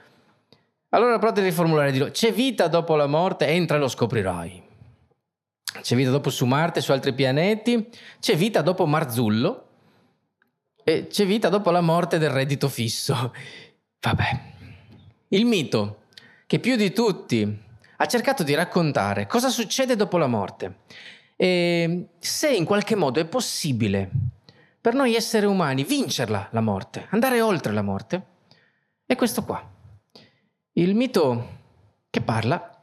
[0.88, 3.46] Allora provate a riformulare, dirò, c'è vita dopo la morte?
[3.46, 4.62] Entra e lo scoprirai.
[5.80, 7.88] C'è vita dopo su Marte, su altri pianeti?
[8.20, 9.68] C'è vita dopo Marzullo?
[10.84, 13.32] E c'è vita dopo la morte del reddito fisso.
[14.02, 14.40] Vabbè.
[15.28, 16.02] Il mito
[16.46, 17.60] che più di tutti
[17.96, 20.80] ha cercato di raccontare cosa succede dopo la morte
[21.36, 24.10] e se in qualche modo è possibile
[24.80, 28.26] per noi esseri umani vincerla la morte, andare oltre la morte,
[29.06, 29.70] è questo qua.
[30.72, 31.60] Il mito
[32.10, 32.82] che parla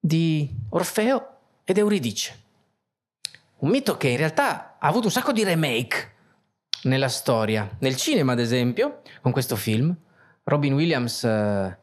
[0.00, 2.42] di Orfeo ed Euridice.
[3.58, 6.14] Un mito che in realtà ha avuto un sacco di remake
[6.82, 7.76] nella storia.
[7.78, 9.96] Nel cinema, ad esempio, con questo film,
[10.48, 11.78] Robin Williams eh,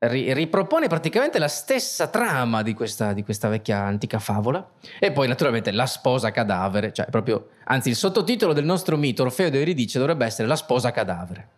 [0.00, 4.70] ri- ripropone praticamente la stessa trama di questa, di questa, vecchia antica favola.
[4.98, 9.46] E poi, naturalmente, la sposa cadavere, cioè proprio, anzi, il sottotitolo del nostro mito, Orfeo
[9.46, 11.48] ed Euridice, dovrebbe essere La sposa cadavere.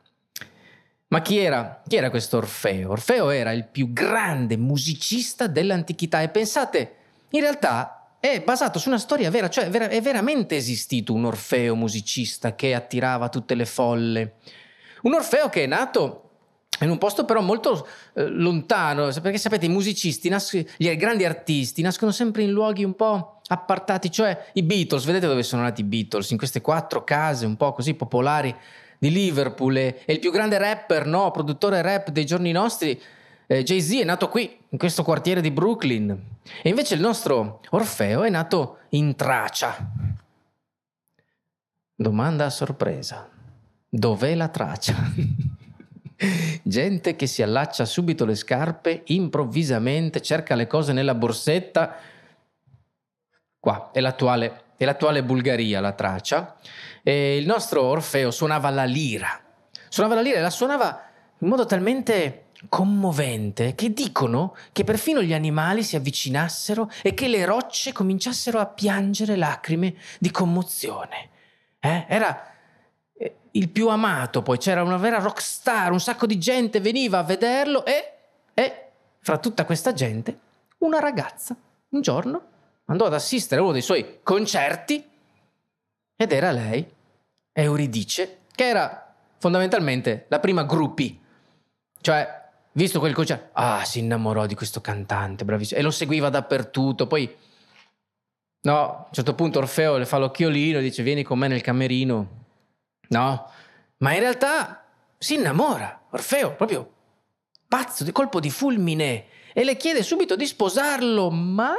[1.08, 2.90] Ma chi era, chi era questo Orfeo?
[2.90, 6.94] Orfeo era il più grande musicista dell'antichità e pensate,
[7.30, 12.54] in realtà è basato su una storia vera, cioè è veramente esistito un Orfeo musicista
[12.54, 14.34] che attirava tutte le folle.
[15.02, 16.23] Un Orfeo che è nato
[16.80, 21.82] in un posto però molto eh, lontano, perché sapete i musicisti, nas- gli grandi artisti
[21.82, 25.84] nascono sempre in luoghi un po' appartati, cioè i Beatles, vedete dove sono nati i
[25.84, 26.30] Beatles?
[26.30, 28.54] In queste quattro case un po' così popolari
[28.98, 33.00] di Liverpool e, e il più grande rapper, no, produttore rap dei giorni nostri
[33.46, 36.10] eh, Jay-Z è nato qui, in questo quartiere di Brooklyn,
[36.62, 39.90] e invece il nostro Orfeo è nato in Tracia.
[41.94, 43.28] Domanda a sorpresa.
[43.88, 44.94] Dov'è la Tracia?
[46.62, 51.96] Gente che si allaccia subito le scarpe, improvvisamente cerca le cose nella borsetta.
[53.58, 56.56] Qua è l'attuale, è l'attuale Bulgaria, la Tracia.
[57.02, 59.40] E il nostro Orfeo suonava la lira.
[59.88, 61.02] Suonava la lira e la suonava
[61.38, 67.44] in modo talmente commovente che dicono che perfino gli animali si avvicinassero e che le
[67.44, 71.28] rocce cominciassero a piangere lacrime di commozione.
[71.80, 72.06] Eh?
[72.08, 72.53] Era
[73.56, 77.84] il più amato, poi c'era una vera rockstar, un sacco di gente veniva a vederlo
[77.84, 78.12] e,
[78.52, 78.88] e
[79.20, 80.38] fra tutta questa gente
[80.78, 81.56] una ragazza
[81.90, 82.42] un giorno
[82.86, 85.02] andò ad assistere a uno dei suoi concerti
[86.16, 86.86] ed era lei,
[87.52, 91.18] Euridice, che era fondamentalmente la prima groupie,
[92.00, 97.06] cioè visto quel concerto, ah, si innamorò di questo cantante, bravissimo, e lo seguiva dappertutto.
[97.06, 97.34] Poi,
[98.62, 101.62] no, a un certo punto Orfeo le fa l'occhiolino e dice vieni con me nel
[101.62, 102.42] camerino.
[103.08, 103.50] No,
[103.98, 104.84] ma in realtà
[105.18, 106.92] si innamora, Orfeo, proprio
[107.66, 111.74] pazzo, di colpo di fulmine, e le chiede subito di sposarlo, ma,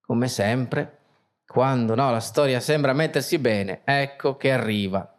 [0.00, 0.98] come sempre,
[1.46, 5.14] quando no, la storia sembra mettersi bene, ecco che arriva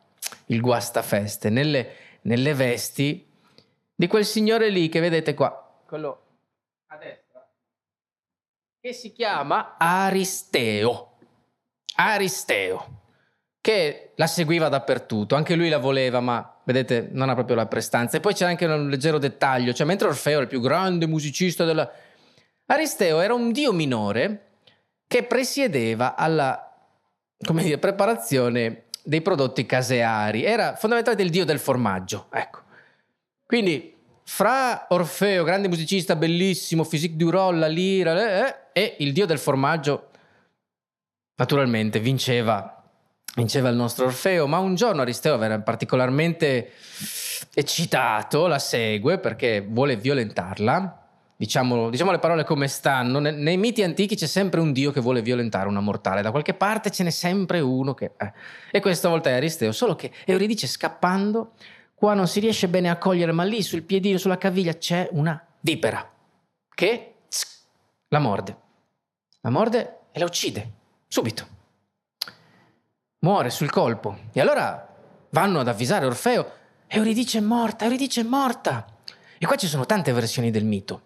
[0.48, 3.28] il guastafeste nelle, nelle vesti
[3.96, 6.24] di quel signore lì che vedete qua, quello
[6.88, 7.48] a destra,
[8.80, 11.18] che si chiama Aristeo.
[11.96, 12.99] Aristeo,
[13.62, 18.18] che la seguiva dappertutto, anche lui la voleva, ma vedete, non ha proprio la prestanza.
[18.18, 21.66] E poi c'è anche un leggero dettaglio, cioè mentre Orfeo è il più grande musicista
[21.66, 21.90] della...
[22.68, 24.48] Aristeo era un dio minore
[25.08, 26.72] che presiedeva alla
[27.38, 32.62] dire, preparazione dei prodotti caseari, era fondamentalmente il dio del formaggio, ecco.
[33.46, 39.12] Quindi fra Orfeo, grande musicista, bellissimo, physique du rôle, la lira, eh, eh, e il
[39.12, 40.10] dio del formaggio,
[41.36, 42.79] naturalmente vinceva,
[43.36, 46.72] vinceva il nostro Orfeo, ma un giorno Aristeo era particolarmente
[47.54, 50.96] eccitato, la segue perché vuole violentarla,
[51.40, 53.20] Diciamo, diciamo, le parole come stanno.
[53.20, 56.54] Nei, nei, miti antichi c'è sempre un dio che vuole violentare una mortale, da qualche
[56.54, 58.12] parte ce n'è sempre uno che...
[58.18, 58.34] Eh.
[58.72, 61.54] E questa volta è Aristeo, solo che Euridice scappando
[62.00, 65.38] Qua non si riesce bene a cogliere, ma lì sul piedino, sulla caviglia c'è una
[65.60, 66.10] vipera
[66.74, 67.48] che tsk,
[68.08, 68.58] la morde.
[69.42, 70.72] La morde e la uccide,
[71.10, 71.59] subito.
[73.22, 74.18] Muore sul colpo.
[74.32, 74.88] E allora
[75.32, 76.54] vanno ad avvisare Orfeo.
[76.88, 78.86] Euridice è morta, Euridice è morta.
[79.38, 81.02] E qua ci sono tante versioni del mito.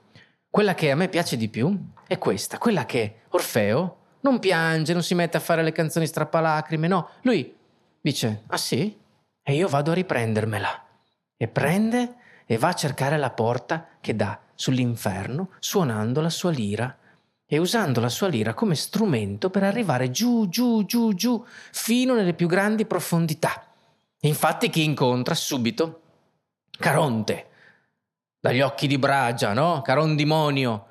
[0.47, 5.01] Quella che a me piace di più è questa, quella che Orfeo non piange, non
[5.01, 7.09] si mette a fare le canzoni strappalacrime, no.
[7.21, 7.57] Lui
[7.99, 8.95] dice, ah sì?
[9.41, 10.85] E io vado a riprendermela
[11.35, 16.95] e prende e va a cercare la porta che dà sull'inferno suonando la sua lira
[17.53, 22.33] e usando la sua lira come strumento per arrivare giù, giù, giù, giù, fino nelle
[22.33, 23.67] più grandi profondità.
[24.21, 26.01] Infatti chi incontra subito?
[26.71, 27.49] Caronte,
[28.39, 29.83] dagli occhi di bragia, no?
[29.83, 30.87] Carondimonio,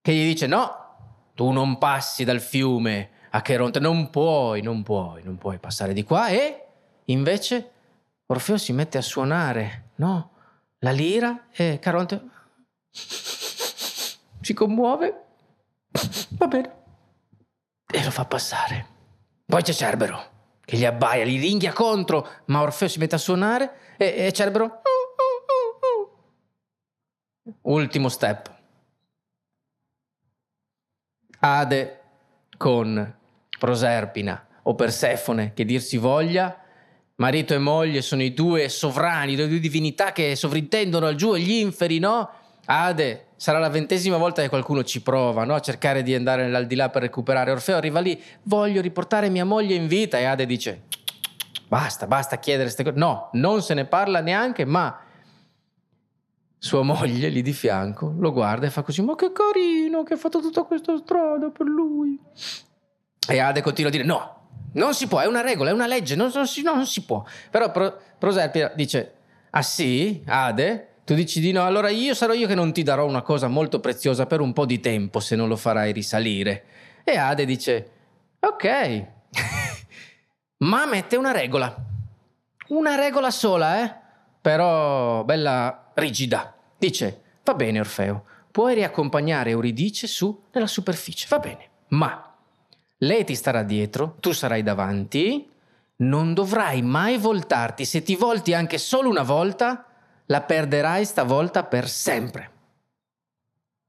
[0.00, 5.22] che gli dice no, tu non passi dal fiume a Caronte, non puoi, non puoi,
[5.22, 6.66] non puoi passare di qua e
[7.04, 7.72] invece
[8.24, 10.30] Orfeo si mette a suonare, no?
[10.78, 12.22] La lira e Caronte
[12.90, 15.23] si commuove,
[16.38, 16.72] va bene,
[17.86, 18.92] e lo fa passare.
[19.46, 20.32] Poi c'è Cerbero
[20.64, 24.80] che gli abbaia, gli ringhia contro, ma Orfeo si mette a suonare e, e Cerbero...
[27.62, 28.52] Ultimo step.
[31.40, 32.00] Ade
[32.56, 33.16] con
[33.58, 36.58] Proserpina o Persefone, che dir si voglia,
[37.16, 41.52] Marito e moglie sono i due sovrani, le due divinità che sovrintendono al giù agli
[41.52, 42.30] inferi, no?
[42.64, 45.54] Ade, sarà la ventesima volta che qualcuno ci prova, no?
[45.54, 47.50] A cercare di andare nell'aldilà per recuperare.
[47.50, 50.82] Orfeo arriva lì, voglio riportare mia moglie in vita e Ade dice,
[51.68, 52.96] basta, basta chiedere queste cose.
[52.96, 54.98] No, non se ne parla neanche, ma
[56.58, 60.16] sua moglie lì di fianco lo guarda e fa così, ma che carino che ha
[60.16, 62.18] fatto tutta questa strada per lui.
[63.28, 66.14] E Ade continua a dire, no, non si può, è una regola, è una legge,
[66.14, 67.22] non, non, si, no, non si, può.
[67.50, 69.14] Però Pro, Proserpina dice,
[69.50, 70.93] ah sì, Ade?
[71.04, 73.78] Tu dici di no, allora io sarò io che non ti darò una cosa molto
[73.78, 76.64] preziosa per un po' di tempo se non lo farai risalire.
[77.04, 77.90] E Ade dice,
[78.40, 79.06] ok,
[80.64, 81.74] ma mette una regola.
[82.68, 83.94] Una regola sola, eh?
[84.40, 86.56] Però bella rigida.
[86.78, 92.34] Dice, va bene Orfeo, puoi riaccompagnare Euridice su nella superficie, va bene, ma
[92.98, 95.50] lei ti starà dietro, tu sarai davanti,
[95.96, 97.84] non dovrai mai voltarti.
[97.84, 99.86] Se ti volti anche solo una volta,
[100.26, 102.50] la perderai stavolta per sempre.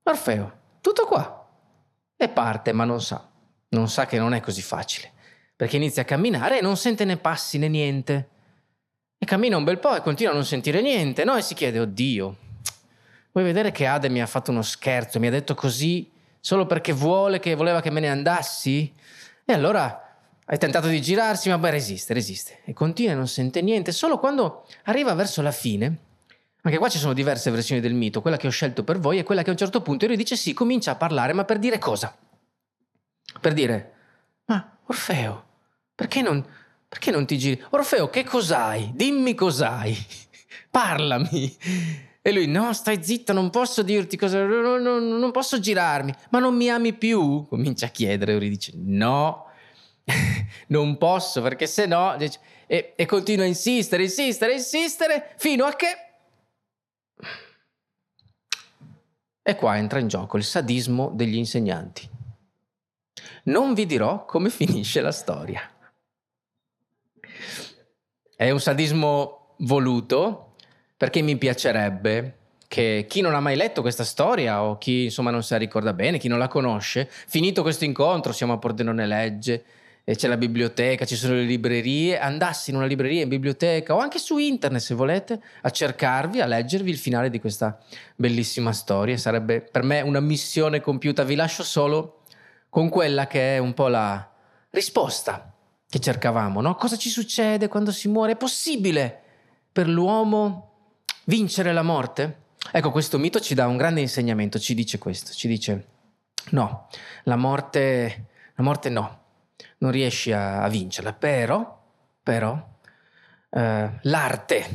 [0.04, 1.48] Orfeo, tutto qua.
[2.16, 3.30] E parte, ma non sa.
[3.70, 5.12] Non sa che non è così facile,
[5.56, 8.30] perché inizia a camminare e non sente né passi né niente.
[9.18, 11.36] E cammina un bel po' e continua a non sentire niente, no?
[11.36, 12.38] E si chiede, oddio,
[13.32, 16.94] vuoi vedere che Ade mi ha fatto uno scherzo, mi ha detto così solo perché
[16.94, 18.94] vuole che voleva che me ne andassi?
[19.44, 22.60] E allora hai tentato di girarsi, ma beh, resiste, resiste.
[22.66, 23.92] E continua e non sente niente.
[23.92, 25.98] Solo quando arriva verso la fine,
[26.66, 29.24] anche qua ci sono diverse versioni del mito, quella che ho scelto per voi è
[29.24, 31.78] quella che a un certo punto lui dice sì, comincia a parlare, ma per dire
[31.78, 32.16] cosa?
[33.40, 33.94] Per dire,
[34.46, 35.46] ma Orfeo,
[35.94, 36.44] perché non,
[36.88, 37.64] perché non ti giri?
[37.70, 38.92] Orfeo, che cos'hai?
[38.96, 39.96] Dimmi cos'hai.
[40.72, 41.56] Parlami.
[42.22, 46.12] E lui, no, stai zitta, non posso dirti cosa, non, non, non posso girarmi.
[46.32, 47.46] Ma non mi ami più?
[47.48, 49.52] Comincia a chiedere, e lui dice, no,
[50.68, 52.18] non posso, perché se no...
[52.68, 56.05] E, e continua a insistere, insistere, insistere, fino a che...
[59.42, 62.10] E qua entra in gioco il sadismo degli insegnanti.
[63.44, 65.62] Non vi dirò come finisce la storia.
[68.36, 70.56] È un sadismo voluto,
[70.98, 72.38] perché mi piacerebbe
[72.68, 75.94] che chi non ha mai letto questa storia o chi insomma non se la ricorda
[75.94, 79.64] bene, chi non la conosce, finito questo incontro, siamo a Pordenone Legge,
[80.14, 84.20] c'è la biblioteca, ci sono le librerie, andassi in una libreria, in biblioteca o anche
[84.20, 87.80] su internet se volete, a cercarvi, a leggervi il finale di questa
[88.16, 89.18] bellissima storia.
[89.18, 91.24] Sarebbe per me una missione compiuta.
[91.24, 92.22] Vi lascio solo
[92.70, 94.32] con quella che è un po' la
[94.70, 95.52] risposta
[95.90, 96.76] che cercavamo, no?
[96.76, 98.34] Cosa ci succede quando si muore?
[98.34, 99.22] È possibile
[99.72, 102.44] per l'uomo vincere la morte?
[102.72, 105.88] Ecco, questo mito ci dà un grande insegnamento, ci dice questo, ci dice
[106.52, 106.90] no,
[107.24, 109.25] la morte, la morte no,
[109.80, 111.84] non riesci a, a vincerla, però,
[112.22, 112.74] però
[113.50, 114.70] eh, l'arte,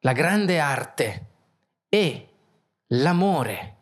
[0.00, 1.26] la grande arte
[1.88, 2.28] e
[2.88, 3.76] l'amore,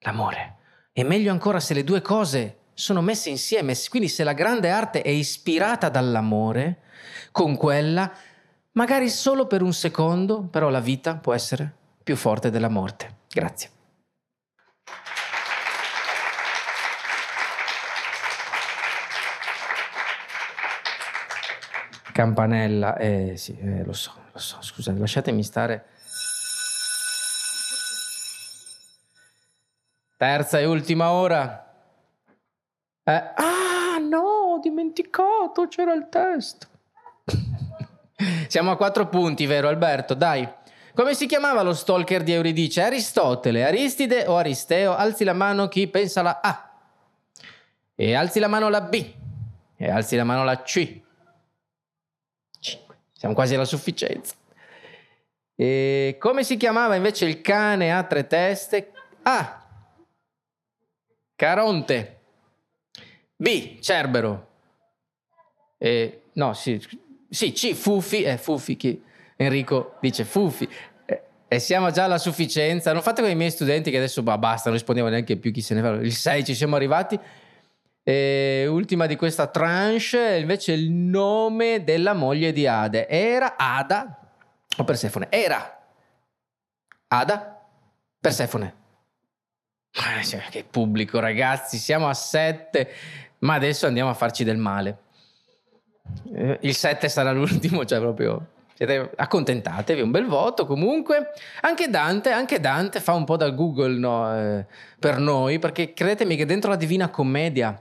[0.00, 0.56] l'amore,
[0.92, 5.02] è meglio ancora se le due cose sono messe insieme, quindi se la grande arte
[5.02, 6.80] è ispirata dall'amore,
[7.30, 8.10] con quella,
[8.72, 13.18] magari solo per un secondo, però la vita può essere più forte della morte.
[13.28, 13.79] Grazie.
[22.12, 25.86] Campanella, eh sì, eh, lo so, lo so, scusate, lasciatemi stare.
[30.16, 31.72] Terza e ultima ora.
[33.04, 36.66] Eh, ah, no, ho dimenticato, c'era il testo.
[38.46, 40.14] Siamo a quattro punti, vero Alberto?
[40.14, 40.46] Dai.
[40.94, 42.82] Come si chiamava lo stalker di Euridice?
[42.82, 44.94] Aristotele, Aristide o Aristeo?
[44.94, 46.70] Alzi la mano chi pensa la A.
[47.94, 49.12] E alzi la mano la B.
[49.76, 51.00] E alzi la mano la C.
[53.20, 53.20] 5.
[53.20, 54.34] Siamo quasi alla sufficienza.
[55.54, 58.92] E come si chiamava invece il cane a tre teste?
[59.22, 59.62] A.
[61.36, 62.20] Caronte.
[63.36, 63.78] B.
[63.80, 64.48] Cerbero.
[65.76, 66.82] E, no, sì,
[67.28, 67.74] sì, C.
[67.74, 68.22] Fufi.
[68.22, 69.02] Eh, Fufi chi?
[69.36, 70.68] Enrico dice Fufi.
[71.04, 72.92] Eh, e siamo già alla sufficienza.
[72.94, 75.60] Non fate come i miei studenti che adesso bah, basta, non rispondiamo neanche più chi
[75.60, 75.90] se ne va.
[75.96, 77.18] Il 6 ci siamo arrivati.
[78.02, 83.06] E ultima di questa tranche, invece il nome della moglie di Ade.
[83.08, 84.18] Era Ada
[84.76, 85.26] o Persefone?
[85.30, 85.80] Era
[87.08, 87.66] Ada
[88.18, 88.74] Persefone.
[89.90, 92.88] Cioè, che pubblico, ragazzi, siamo a 7,
[93.38, 94.98] ma adesso andiamo a farci del male.
[96.32, 98.46] Eh, il 7 sarà l'ultimo, cioè proprio
[98.80, 101.32] siete accontentatevi, un bel voto comunque.
[101.60, 104.66] Anche Dante, anche Dante fa un po' da Google no, eh,
[104.98, 107.78] per noi, perché credetemi che dentro la Divina Commedia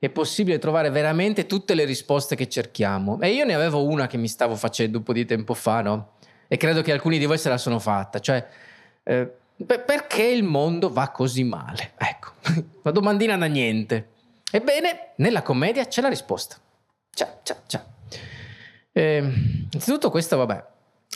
[0.00, 3.20] è possibile trovare veramente tutte le risposte che cerchiamo.
[3.20, 6.12] E io ne avevo una che mi stavo facendo un po' di tempo fa, no?
[6.46, 8.46] E credo che alcuni di voi se la sono fatta, cioè
[9.02, 9.30] eh,
[9.64, 11.92] perché il mondo va così male?
[11.96, 12.30] Ecco,
[12.82, 14.10] una domandina da niente.
[14.50, 16.56] Ebbene, nella commedia c'è la risposta.
[17.10, 17.82] C'è, c'è, c'è.
[18.92, 20.64] Eh, innanzitutto questo, vabbè,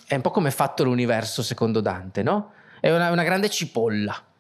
[0.09, 2.53] è un po' come è fatto l'universo secondo Dante, no?
[2.81, 4.31] È una, una grande cipolla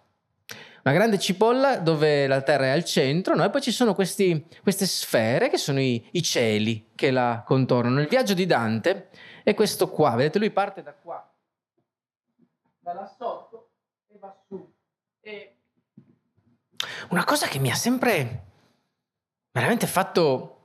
[0.85, 3.45] una grande cipolla dove la Terra è al centro, no?
[3.45, 8.01] e poi ci sono questi, queste sfere che sono i, i, cieli che la contornano.
[8.01, 9.11] Il viaggio di Dante
[9.45, 11.25] è questo qua, vedete, lui parte da qua,
[12.81, 13.71] da là sotto
[14.09, 14.73] e va su.
[15.21, 15.57] E
[17.11, 18.47] una cosa che mi ha sempre
[19.53, 20.59] veramente fatto,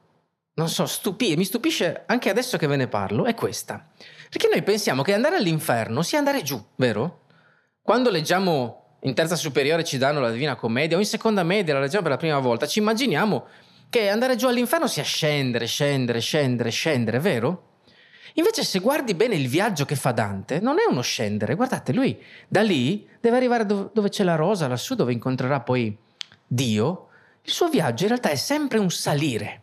[0.53, 3.88] non so, stupire, mi stupisce anche adesso che ve ne parlo, è questa.
[4.30, 7.26] Perché noi pensiamo che andare all'inferno sia andare giù, vero?
[7.84, 11.81] Quando leggiamo in terza superiore ci danno la Divina Commedia o in seconda media la
[11.81, 13.45] leggiamo per la prima volta, ci immaginiamo
[13.89, 17.63] che andare giù all'inferno sia scendere, scendere, scendere, scendere, vero?
[18.33, 22.21] Invece se guardi bene il viaggio che fa Dante, non è uno scendere, guardate, lui
[22.47, 25.97] da lì deve arrivare dove c'è la rosa, lassù dove incontrerà poi
[26.45, 27.07] Dio.
[27.41, 29.61] Il suo viaggio in realtà è sempre un salire.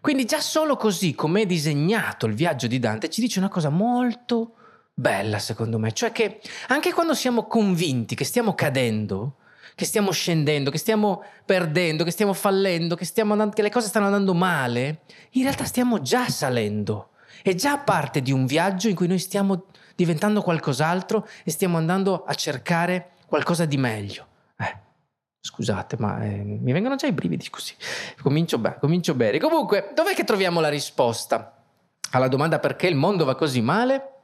[0.00, 3.68] Quindi già solo così come è disegnato il viaggio di Dante ci dice una cosa
[3.68, 4.52] molto
[4.98, 9.36] bella, secondo me, cioè che anche quando siamo convinti che stiamo cadendo,
[9.76, 13.86] che stiamo scendendo, che stiamo perdendo, che stiamo fallendo, che, stiamo andando, che le cose
[13.86, 17.10] stanno andando male, in realtà stiamo già salendo.
[17.42, 22.24] È già parte di un viaggio in cui noi stiamo diventando qualcos'altro e stiamo andando
[22.24, 24.26] a cercare qualcosa di meglio.
[24.58, 24.78] Eh,
[25.40, 27.74] scusate, ma eh, mi vengono già i brividi così.
[28.20, 29.38] Comincio, beh, comincio bene.
[29.38, 31.54] Comunque, dov'è che troviamo la risposta
[32.10, 34.14] alla domanda perché il mondo va così male?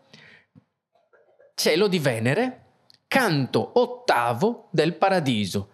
[1.54, 2.60] Cielo di Venere,
[3.06, 5.68] canto ottavo del paradiso.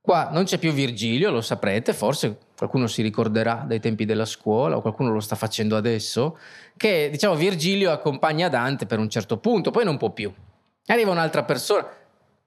[0.00, 4.76] Qua non c'è più Virgilio, lo saprete, forse qualcuno si ricorderà dai tempi della scuola
[4.76, 6.38] o qualcuno lo sta facendo adesso,
[6.76, 10.32] che diciamo Virgilio accompagna Dante per un certo punto, poi non può più.
[10.86, 11.86] Arriva un'altra persona,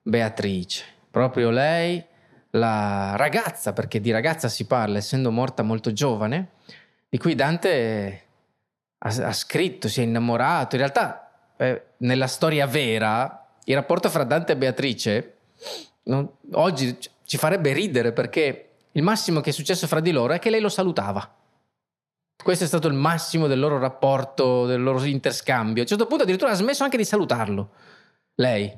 [0.02, 2.04] Beatrice, proprio lei,
[2.52, 6.54] la ragazza, perché di ragazza si parla, essendo morta molto giovane,
[7.08, 8.26] di cui Dante
[8.98, 11.21] ha, ha scritto, si è innamorato, in realtà
[11.62, 15.34] eh, nella storia vera, il rapporto fra Dante e Beatrice
[16.06, 20.40] no, oggi ci farebbe ridere perché il massimo che è successo fra di loro è
[20.40, 21.36] che lei lo salutava.
[22.44, 25.78] Questo è stato il massimo del loro rapporto, del loro interscambio.
[25.78, 27.70] A un certo punto addirittura ha smesso anche di salutarlo.
[28.36, 28.76] Lei,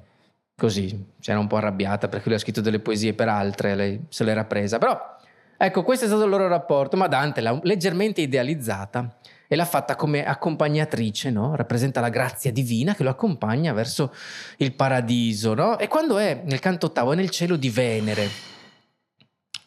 [0.53, 4.01] così, si era un po' arrabbiata perché lui ha scritto delle poesie per altre, lei
[4.09, 4.77] se l'era presa.
[4.77, 5.15] Però,
[5.55, 9.17] ecco, questo è stato il loro rapporto, ma Dante l'ha leggermente idealizzata
[9.53, 11.55] e l'ha fatta come accompagnatrice, no?
[11.55, 14.13] Rappresenta la grazia divina che lo accompagna verso
[14.57, 15.77] il paradiso, no?
[15.77, 18.29] E quando è nel canto ottavo, è nel cielo di Venere.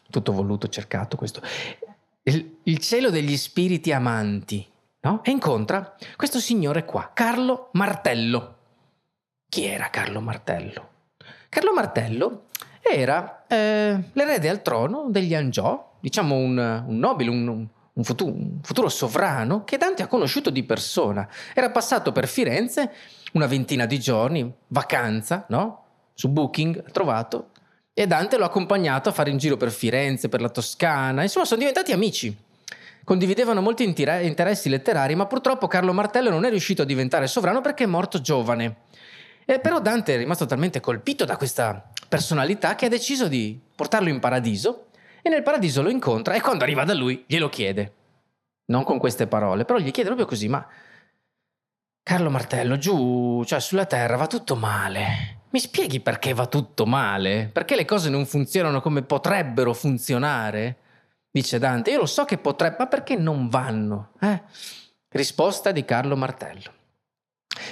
[0.09, 1.41] Tutto voluto, cercato questo
[2.27, 4.65] il, il cielo degli spiriti amanti,
[5.01, 5.23] no?
[5.23, 8.55] E incontra questo signore qua, Carlo Martello.
[9.49, 10.89] Chi era Carlo Martello?
[11.49, 12.47] Carlo Martello
[12.81, 17.67] era eh, l'erede al trono degli Angiò, diciamo un, un nobile, un, un,
[18.03, 21.27] futuro, un, futuro, sovrano che Dante ha conosciuto di persona.
[21.53, 22.91] Era passato per Firenze
[23.33, 25.83] una ventina di giorni, vacanza, no?
[26.13, 27.49] Su Booking, ha trovato,
[27.99, 31.59] e Dante l'ha accompagnato a fare in giro per Firenze, per la Toscana, insomma sono
[31.59, 32.35] diventati amici.
[33.03, 37.85] Condividevano molti interessi letterari, ma purtroppo Carlo Martello non è riuscito a diventare sovrano perché
[37.85, 38.81] è morto giovane.
[39.45, 44.09] E però Dante è rimasto talmente colpito da questa personalità che ha deciso di portarlo
[44.09, 44.86] in paradiso
[45.27, 47.93] e nel paradiso lo incontra e quando arriva da lui glielo chiede.
[48.65, 50.65] Non con queste parole, però gli chiede proprio così, ma
[52.03, 55.41] Carlo Martello, giù, cioè sulla terra va tutto male.
[55.49, 57.49] Mi spieghi perché va tutto male?
[57.51, 60.77] Perché le cose non funzionano come potrebbero funzionare?
[61.29, 64.11] Dice Dante, io lo so che potrebbe, ma perché non vanno?
[64.19, 64.41] Eh?
[65.09, 66.75] Risposta di Carlo Martello.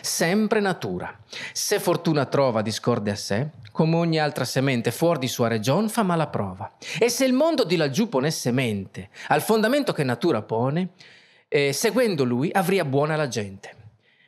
[0.02, 1.18] Sempre natura.
[1.52, 6.04] Se fortuna trova discorde a sé, come ogni altra semente fuori di sua regione fa
[6.04, 6.72] mala prova.
[7.00, 10.90] E se il mondo di laggiù ponesse mente al fondamento che natura pone,
[11.48, 13.84] eh, seguendo lui avria buona la gente.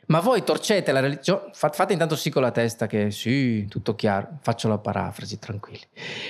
[0.08, 4.38] Ma voi torcete la religione, fate intanto sì con la testa che sì, tutto chiaro,
[4.42, 5.86] faccio la parafrasi, tranquilli.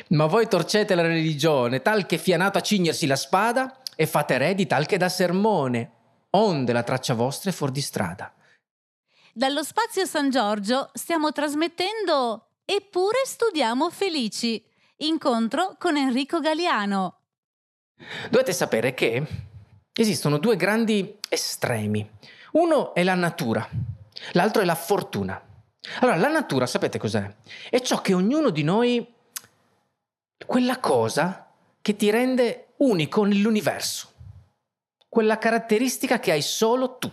[0.10, 4.56] Ma voi torcete la religione tal che fianato a cignersi la spada e fate re
[4.56, 5.92] di tal che da sermone,
[6.32, 8.32] onde la traccia vostra è fuori di strada.
[9.38, 14.66] Dallo spazio San Giorgio stiamo trasmettendo Eppure studiamo felici.
[15.02, 17.20] Incontro con Enrico Galiano.
[18.32, 19.24] Dovete sapere che
[19.94, 22.10] esistono due grandi estremi
[22.54, 23.70] uno è la natura,
[24.32, 25.40] l'altro è la fortuna.
[26.00, 27.32] Allora, la natura, sapete cos'è?
[27.70, 29.14] È ciò che ognuno di noi,
[30.48, 34.14] quella cosa che ti rende unico nell'universo,
[35.08, 37.12] quella caratteristica che hai solo tu.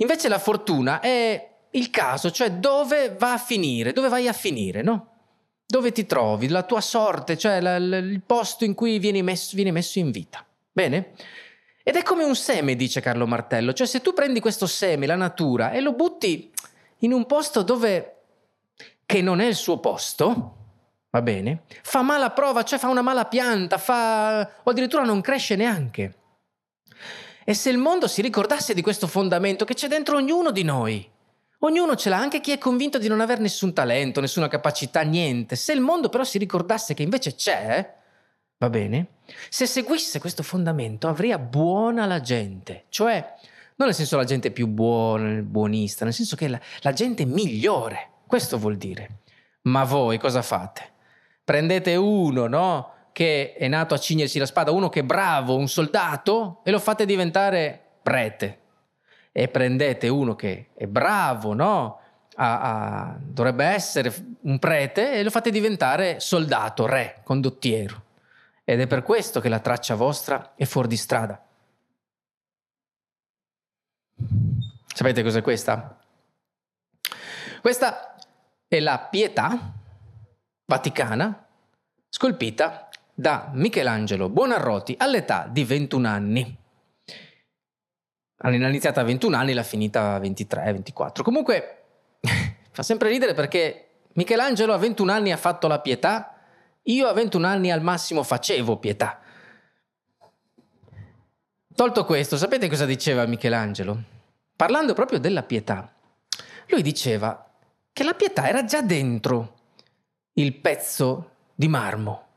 [0.00, 4.82] Invece la fortuna è il caso, cioè dove va a finire, dove vai a finire,
[4.82, 5.06] no?
[5.66, 9.54] Dove ti trovi, la tua sorte, cioè la, la, il posto in cui vieni messo,
[9.54, 10.44] vieni messo in vita.
[10.72, 11.12] Bene?
[11.82, 15.16] Ed è come un seme, dice Carlo Martello, cioè se tu prendi questo seme, la
[15.16, 16.50] natura, e lo butti
[16.98, 18.16] in un posto dove
[19.06, 20.56] che non è il suo posto,
[21.10, 25.56] va bene, fa mala prova, cioè fa una mala pianta, fa o addirittura non cresce
[25.56, 26.14] neanche.
[27.50, 31.04] E se il mondo si ricordasse di questo fondamento che c'è dentro ognuno di noi,
[31.58, 35.56] ognuno ce l'ha, anche chi è convinto di non avere nessun talento, nessuna capacità, niente,
[35.56, 37.94] se il mondo però si ricordasse che invece c'è,
[38.56, 39.06] Va bene?
[39.48, 43.34] Se seguisse questo fondamento avria buona la gente, cioè
[43.74, 48.10] non nel senso la gente più buona, buonista, nel senso che la, la gente migliore,
[48.28, 49.22] questo vuol dire.
[49.62, 50.88] Ma voi cosa fate?
[51.42, 52.92] Prendete uno, no?
[53.20, 56.78] Che è nato a cignersi la spada, uno che è bravo, un soldato, e lo
[56.78, 58.58] fate diventare prete.
[59.30, 62.00] E prendete uno che è bravo, no?
[62.36, 64.10] A, a, dovrebbe essere
[64.40, 68.08] un prete e lo fate diventare soldato, re, condottiero
[68.70, 71.44] ed è per questo che la traccia vostra è fuori di strada.
[74.94, 75.98] Sapete cos'è questa?
[77.60, 78.14] Questa
[78.68, 79.72] è la pietà
[80.66, 81.46] vaticana
[82.08, 82.89] scolpita
[83.20, 86.56] da Michelangelo Buonarroti all'età di 21 anni.
[88.36, 91.22] L'ha iniziata a 21 anni, l'ha finita a 23, 24.
[91.22, 91.82] Comunque
[92.72, 96.34] fa sempre ridere perché Michelangelo a 21 anni ha fatto la pietà
[96.84, 99.20] io a 21 anni al massimo facevo pietà.
[101.74, 104.02] Tolto questo, sapete cosa diceva Michelangelo?
[104.56, 105.92] Parlando proprio della pietà.
[106.68, 107.50] Lui diceva
[107.92, 109.58] che la pietà era già dentro
[110.34, 112.28] il pezzo di marmo,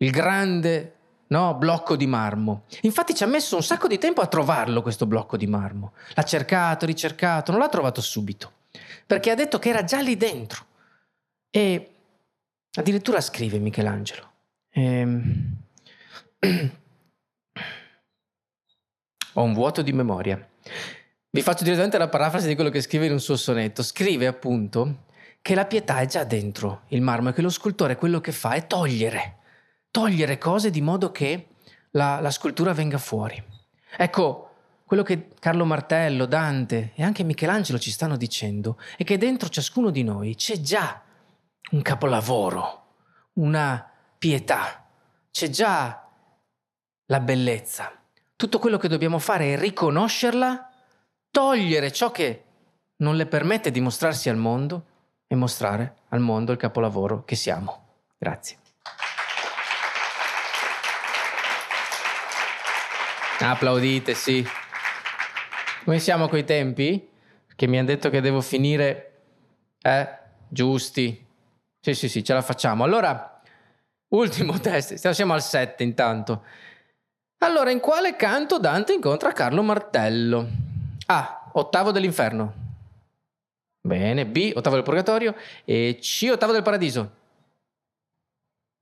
[0.00, 0.94] il grande
[1.28, 2.64] no, blocco di marmo.
[2.82, 5.92] Infatti ci ha messo un sacco di tempo a trovarlo questo blocco di marmo.
[6.14, 8.52] L'ha cercato, ricercato, non l'ha trovato subito,
[9.06, 10.66] perché ha detto che era già lì dentro.
[11.50, 11.94] E
[12.74, 14.30] Addirittura scrive Michelangelo.
[14.70, 15.56] Ehm...
[19.34, 20.48] Ho un vuoto di memoria.
[21.30, 23.82] Vi faccio direttamente la parafrasi di quello che scrive in un suo sonetto.
[23.82, 25.04] Scrive appunto
[25.40, 28.54] che la pietà è già dentro il marmo e che lo scultore quello che fa
[28.54, 29.38] è togliere,
[29.90, 31.48] togliere cose di modo che
[31.92, 33.42] la, la scultura venga fuori.
[33.96, 34.50] Ecco,
[34.84, 39.90] quello che Carlo Martello, Dante e anche Michelangelo ci stanno dicendo è che dentro ciascuno
[39.90, 41.00] di noi c'è già
[41.70, 42.86] un capolavoro,
[43.34, 43.88] una
[44.18, 44.86] pietà,
[45.30, 46.08] c'è già
[47.06, 47.92] la bellezza.
[48.34, 50.70] Tutto quello che dobbiamo fare è riconoscerla,
[51.30, 52.44] togliere ciò che
[52.96, 54.86] non le permette di mostrarsi al mondo
[55.26, 57.86] e mostrare al mondo il capolavoro che siamo.
[58.18, 58.58] Grazie.
[63.42, 64.46] Applaudite, sì.
[65.84, 67.08] Come siamo coi tempi?
[67.56, 69.22] Che mi hanno detto che devo finire,
[69.80, 70.08] eh,
[70.48, 71.26] giusti.
[71.80, 72.84] Sì, sì, sì, ce la facciamo.
[72.84, 73.40] Allora,
[74.08, 76.44] ultimo test, siamo al 7 intanto.
[77.38, 80.46] Allora, in quale canto Dante incontra Carlo Martello?
[81.06, 81.50] A.
[81.54, 82.54] Ottavo dell'inferno.
[83.80, 84.26] Bene.
[84.26, 84.52] B.
[84.54, 85.34] Ottavo del purgatorio.
[85.64, 86.28] E C.
[86.30, 87.16] Ottavo del paradiso.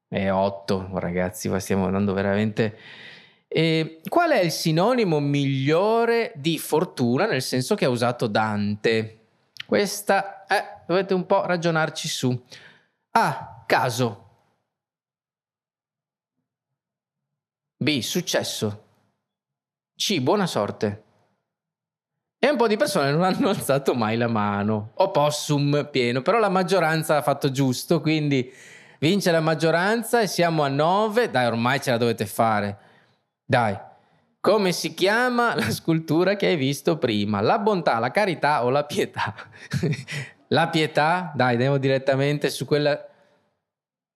[0.09, 2.77] E 8, ragazzi, stiamo andando veramente
[3.49, 9.15] e qual è il sinonimo migliore di fortuna nel senso che ha usato Dante?
[9.65, 12.45] Questa eh, dovete un po' ragionarci su.
[13.13, 13.65] A.
[13.67, 14.27] Caso.
[17.77, 18.01] B.
[18.01, 18.85] Successo.
[19.95, 20.21] C.
[20.21, 21.05] Buona sorte.
[22.39, 24.93] E un po' di persone non hanno alzato mai la mano.
[24.95, 28.53] O possum pieno, però la maggioranza ha fatto giusto, quindi
[29.01, 31.31] vince la maggioranza e siamo a 9.
[31.31, 32.88] Dai, ormai ce la dovete fare.
[33.51, 33.75] Dai,
[34.41, 37.41] come si chiama la scultura che hai visto prima?
[37.41, 39.35] La bontà, la carità o la pietà?
[40.49, 41.33] la pietà?
[41.35, 43.09] Dai, andiamo direttamente su quella...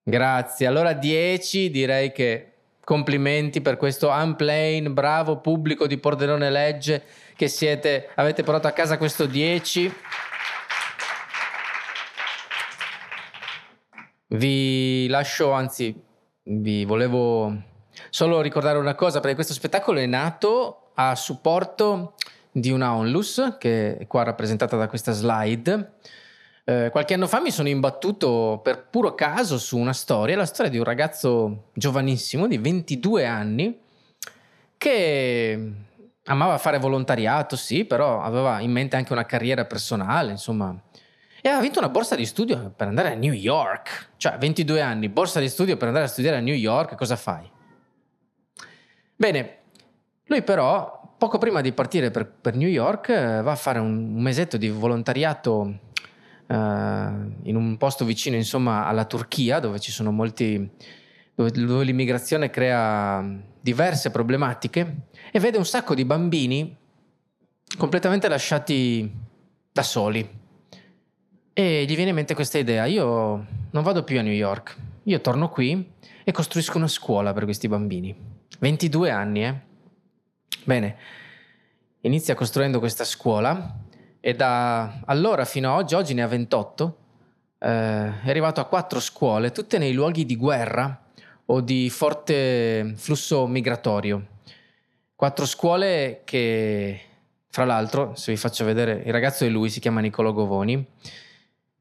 [0.02, 0.66] Grazie.
[0.66, 2.52] Allora 10 direi che
[2.84, 7.02] complimenti per questo unplane, bravo pubblico di Pordenone Legge
[7.34, 9.94] che siete, avete portato a casa questo 10.
[14.26, 15.98] Vi lascio, anzi,
[16.42, 17.70] vi volevo
[18.10, 22.14] Solo ricordare una cosa, perché questo spettacolo è nato a supporto
[22.50, 25.94] di una onlus, che è qua rappresentata da questa slide.
[26.64, 30.70] Eh, qualche anno fa mi sono imbattuto per puro caso su una storia, la storia
[30.70, 33.80] di un ragazzo giovanissimo di 22 anni
[34.76, 35.72] che
[36.24, 40.76] amava fare volontariato, sì, però aveva in mente anche una carriera personale, insomma.
[41.40, 44.10] E aveva vinto una borsa di studio per andare a New York.
[44.16, 47.51] Cioè, 22 anni, borsa di studio per andare a studiare a New York, cosa fai?
[49.22, 49.58] Bene,
[50.24, 54.14] lui però, poco prima di partire per, per New York, eh, va a fare un,
[54.14, 55.78] mesetto di volontariato
[56.48, 60.68] eh, in un posto vicino, insomma, alla Turchia, dove ci sono molti...
[61.36, 63.24] dove, dove l'immigrazione crea
[63.60, 66.76] diverse problematiche, e vede un sacco di bambini
[67.78, 69.08] completamente lasciati
[69.70, 70.28] da soli.
[71.52, 75.20] E gli viene in mente questa idea, io non vado più a New York, io
[75.20, 75.92] torno qui
[76.24, 78.40] e costruisco una scuola per questi bambini.
[78.62, 79.54] 22 anni, eh?
[80.62, 80.96] Bene,
[82.02, 83.80] inizia costruendo questa scuola
[84.20, 86.96] e da allora fino a oggi, oggi ne ha 28,
[87.58, 91.06] eh, è arrivato a quattro scuole, tutte nei luoghi di guerra
[91.46, 94.26] o di forte flusso migratorio.
[95.16, 97.00] Quattro scuole che,
[97.50, 100.86] fra l'altro, se vi faccio vedere, il ragazzo è lui, si chiama Niccolò Govoni,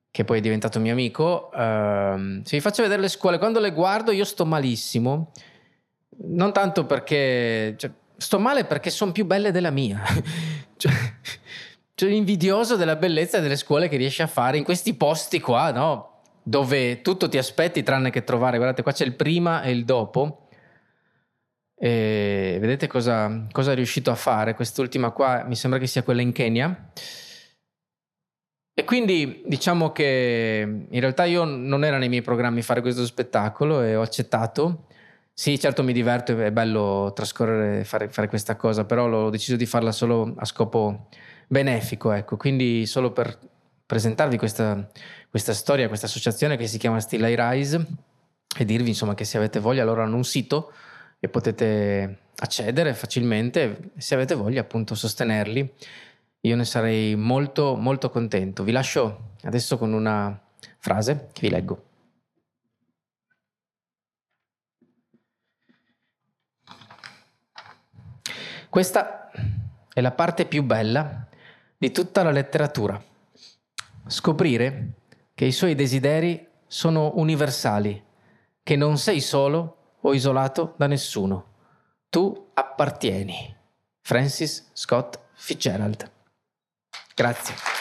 [0.10, 1.52] che poi è diventato mio amico.
[1.54, 5.32] Uh, se vi faccio vedere le scuole, quando le guardo io sto malissimo
[6.18, 7.76] non tanto perché...
[7.78, 10.02] Cioè, sto male perché sono più belle della mia.
[10.78, 10.92] cioè,
[11.96, 16.22] cioè, invidioso della bellezza delle scuole che riesci a fare in questi posti qua, no?
[16.44, 18.58] Dove tutto ti aspetti tranne che trovare.
[18.58, 20.48] Guardate, qua c'è il prima e il dopo.
[21.76, 24.54] E vedete cosa, cosa è riuscito a fare?
[24.54, 26.92] Quest'ultima qua mi sembra che sia quella in Kenya.
[28.74, 33.82] E quindi diciamo che in realtà io non era nei miei programmi fare questo spettacolo
[33.82, 34.86] e ho accettato
[35.34, 39.66] sì, certo mi diverto, è bello trascorrere, fare, fare questa cosa, però ho deciso di
[39.66, 41.08] farla solo a scopo
[41.48, 42.38] benefico, ecco.
[42.38, 43.38] Quindi solo per
[43.86, 44.88] presentarvi questa,
[45.30, 47.86] questa storia, questa associazione che si chiama Still I Rise
[48.58, 50.72] e dirvi insomma che se avete voglia loro hanno un sito
[51.20, 55.74] e potete accedere facilmente se avete voglia appunto sostenerli.
[56.42, 58.64] Io ne sarei molto molto contento.
[58.64, 60.40] Vi lascio adesso con una
[60.80, 61.91] frase che vi leggo.
[68.72, 69.30] Questa
[69.94, 71.28] è la parte più bella
[71.78, 73.04] di tutta la letteratura.
[74.08, 74.94] Scoprire
[75.36, 78.02] che i suoi desideri sono universali,
[78.64, 81.48] che non sei solo o isolato da nessuno.
[82.08, 83.54] Tu appartieni.
[84.00, 86.10] Francis Scott Fitzgerald.
[87.14, 87.81] Grazie.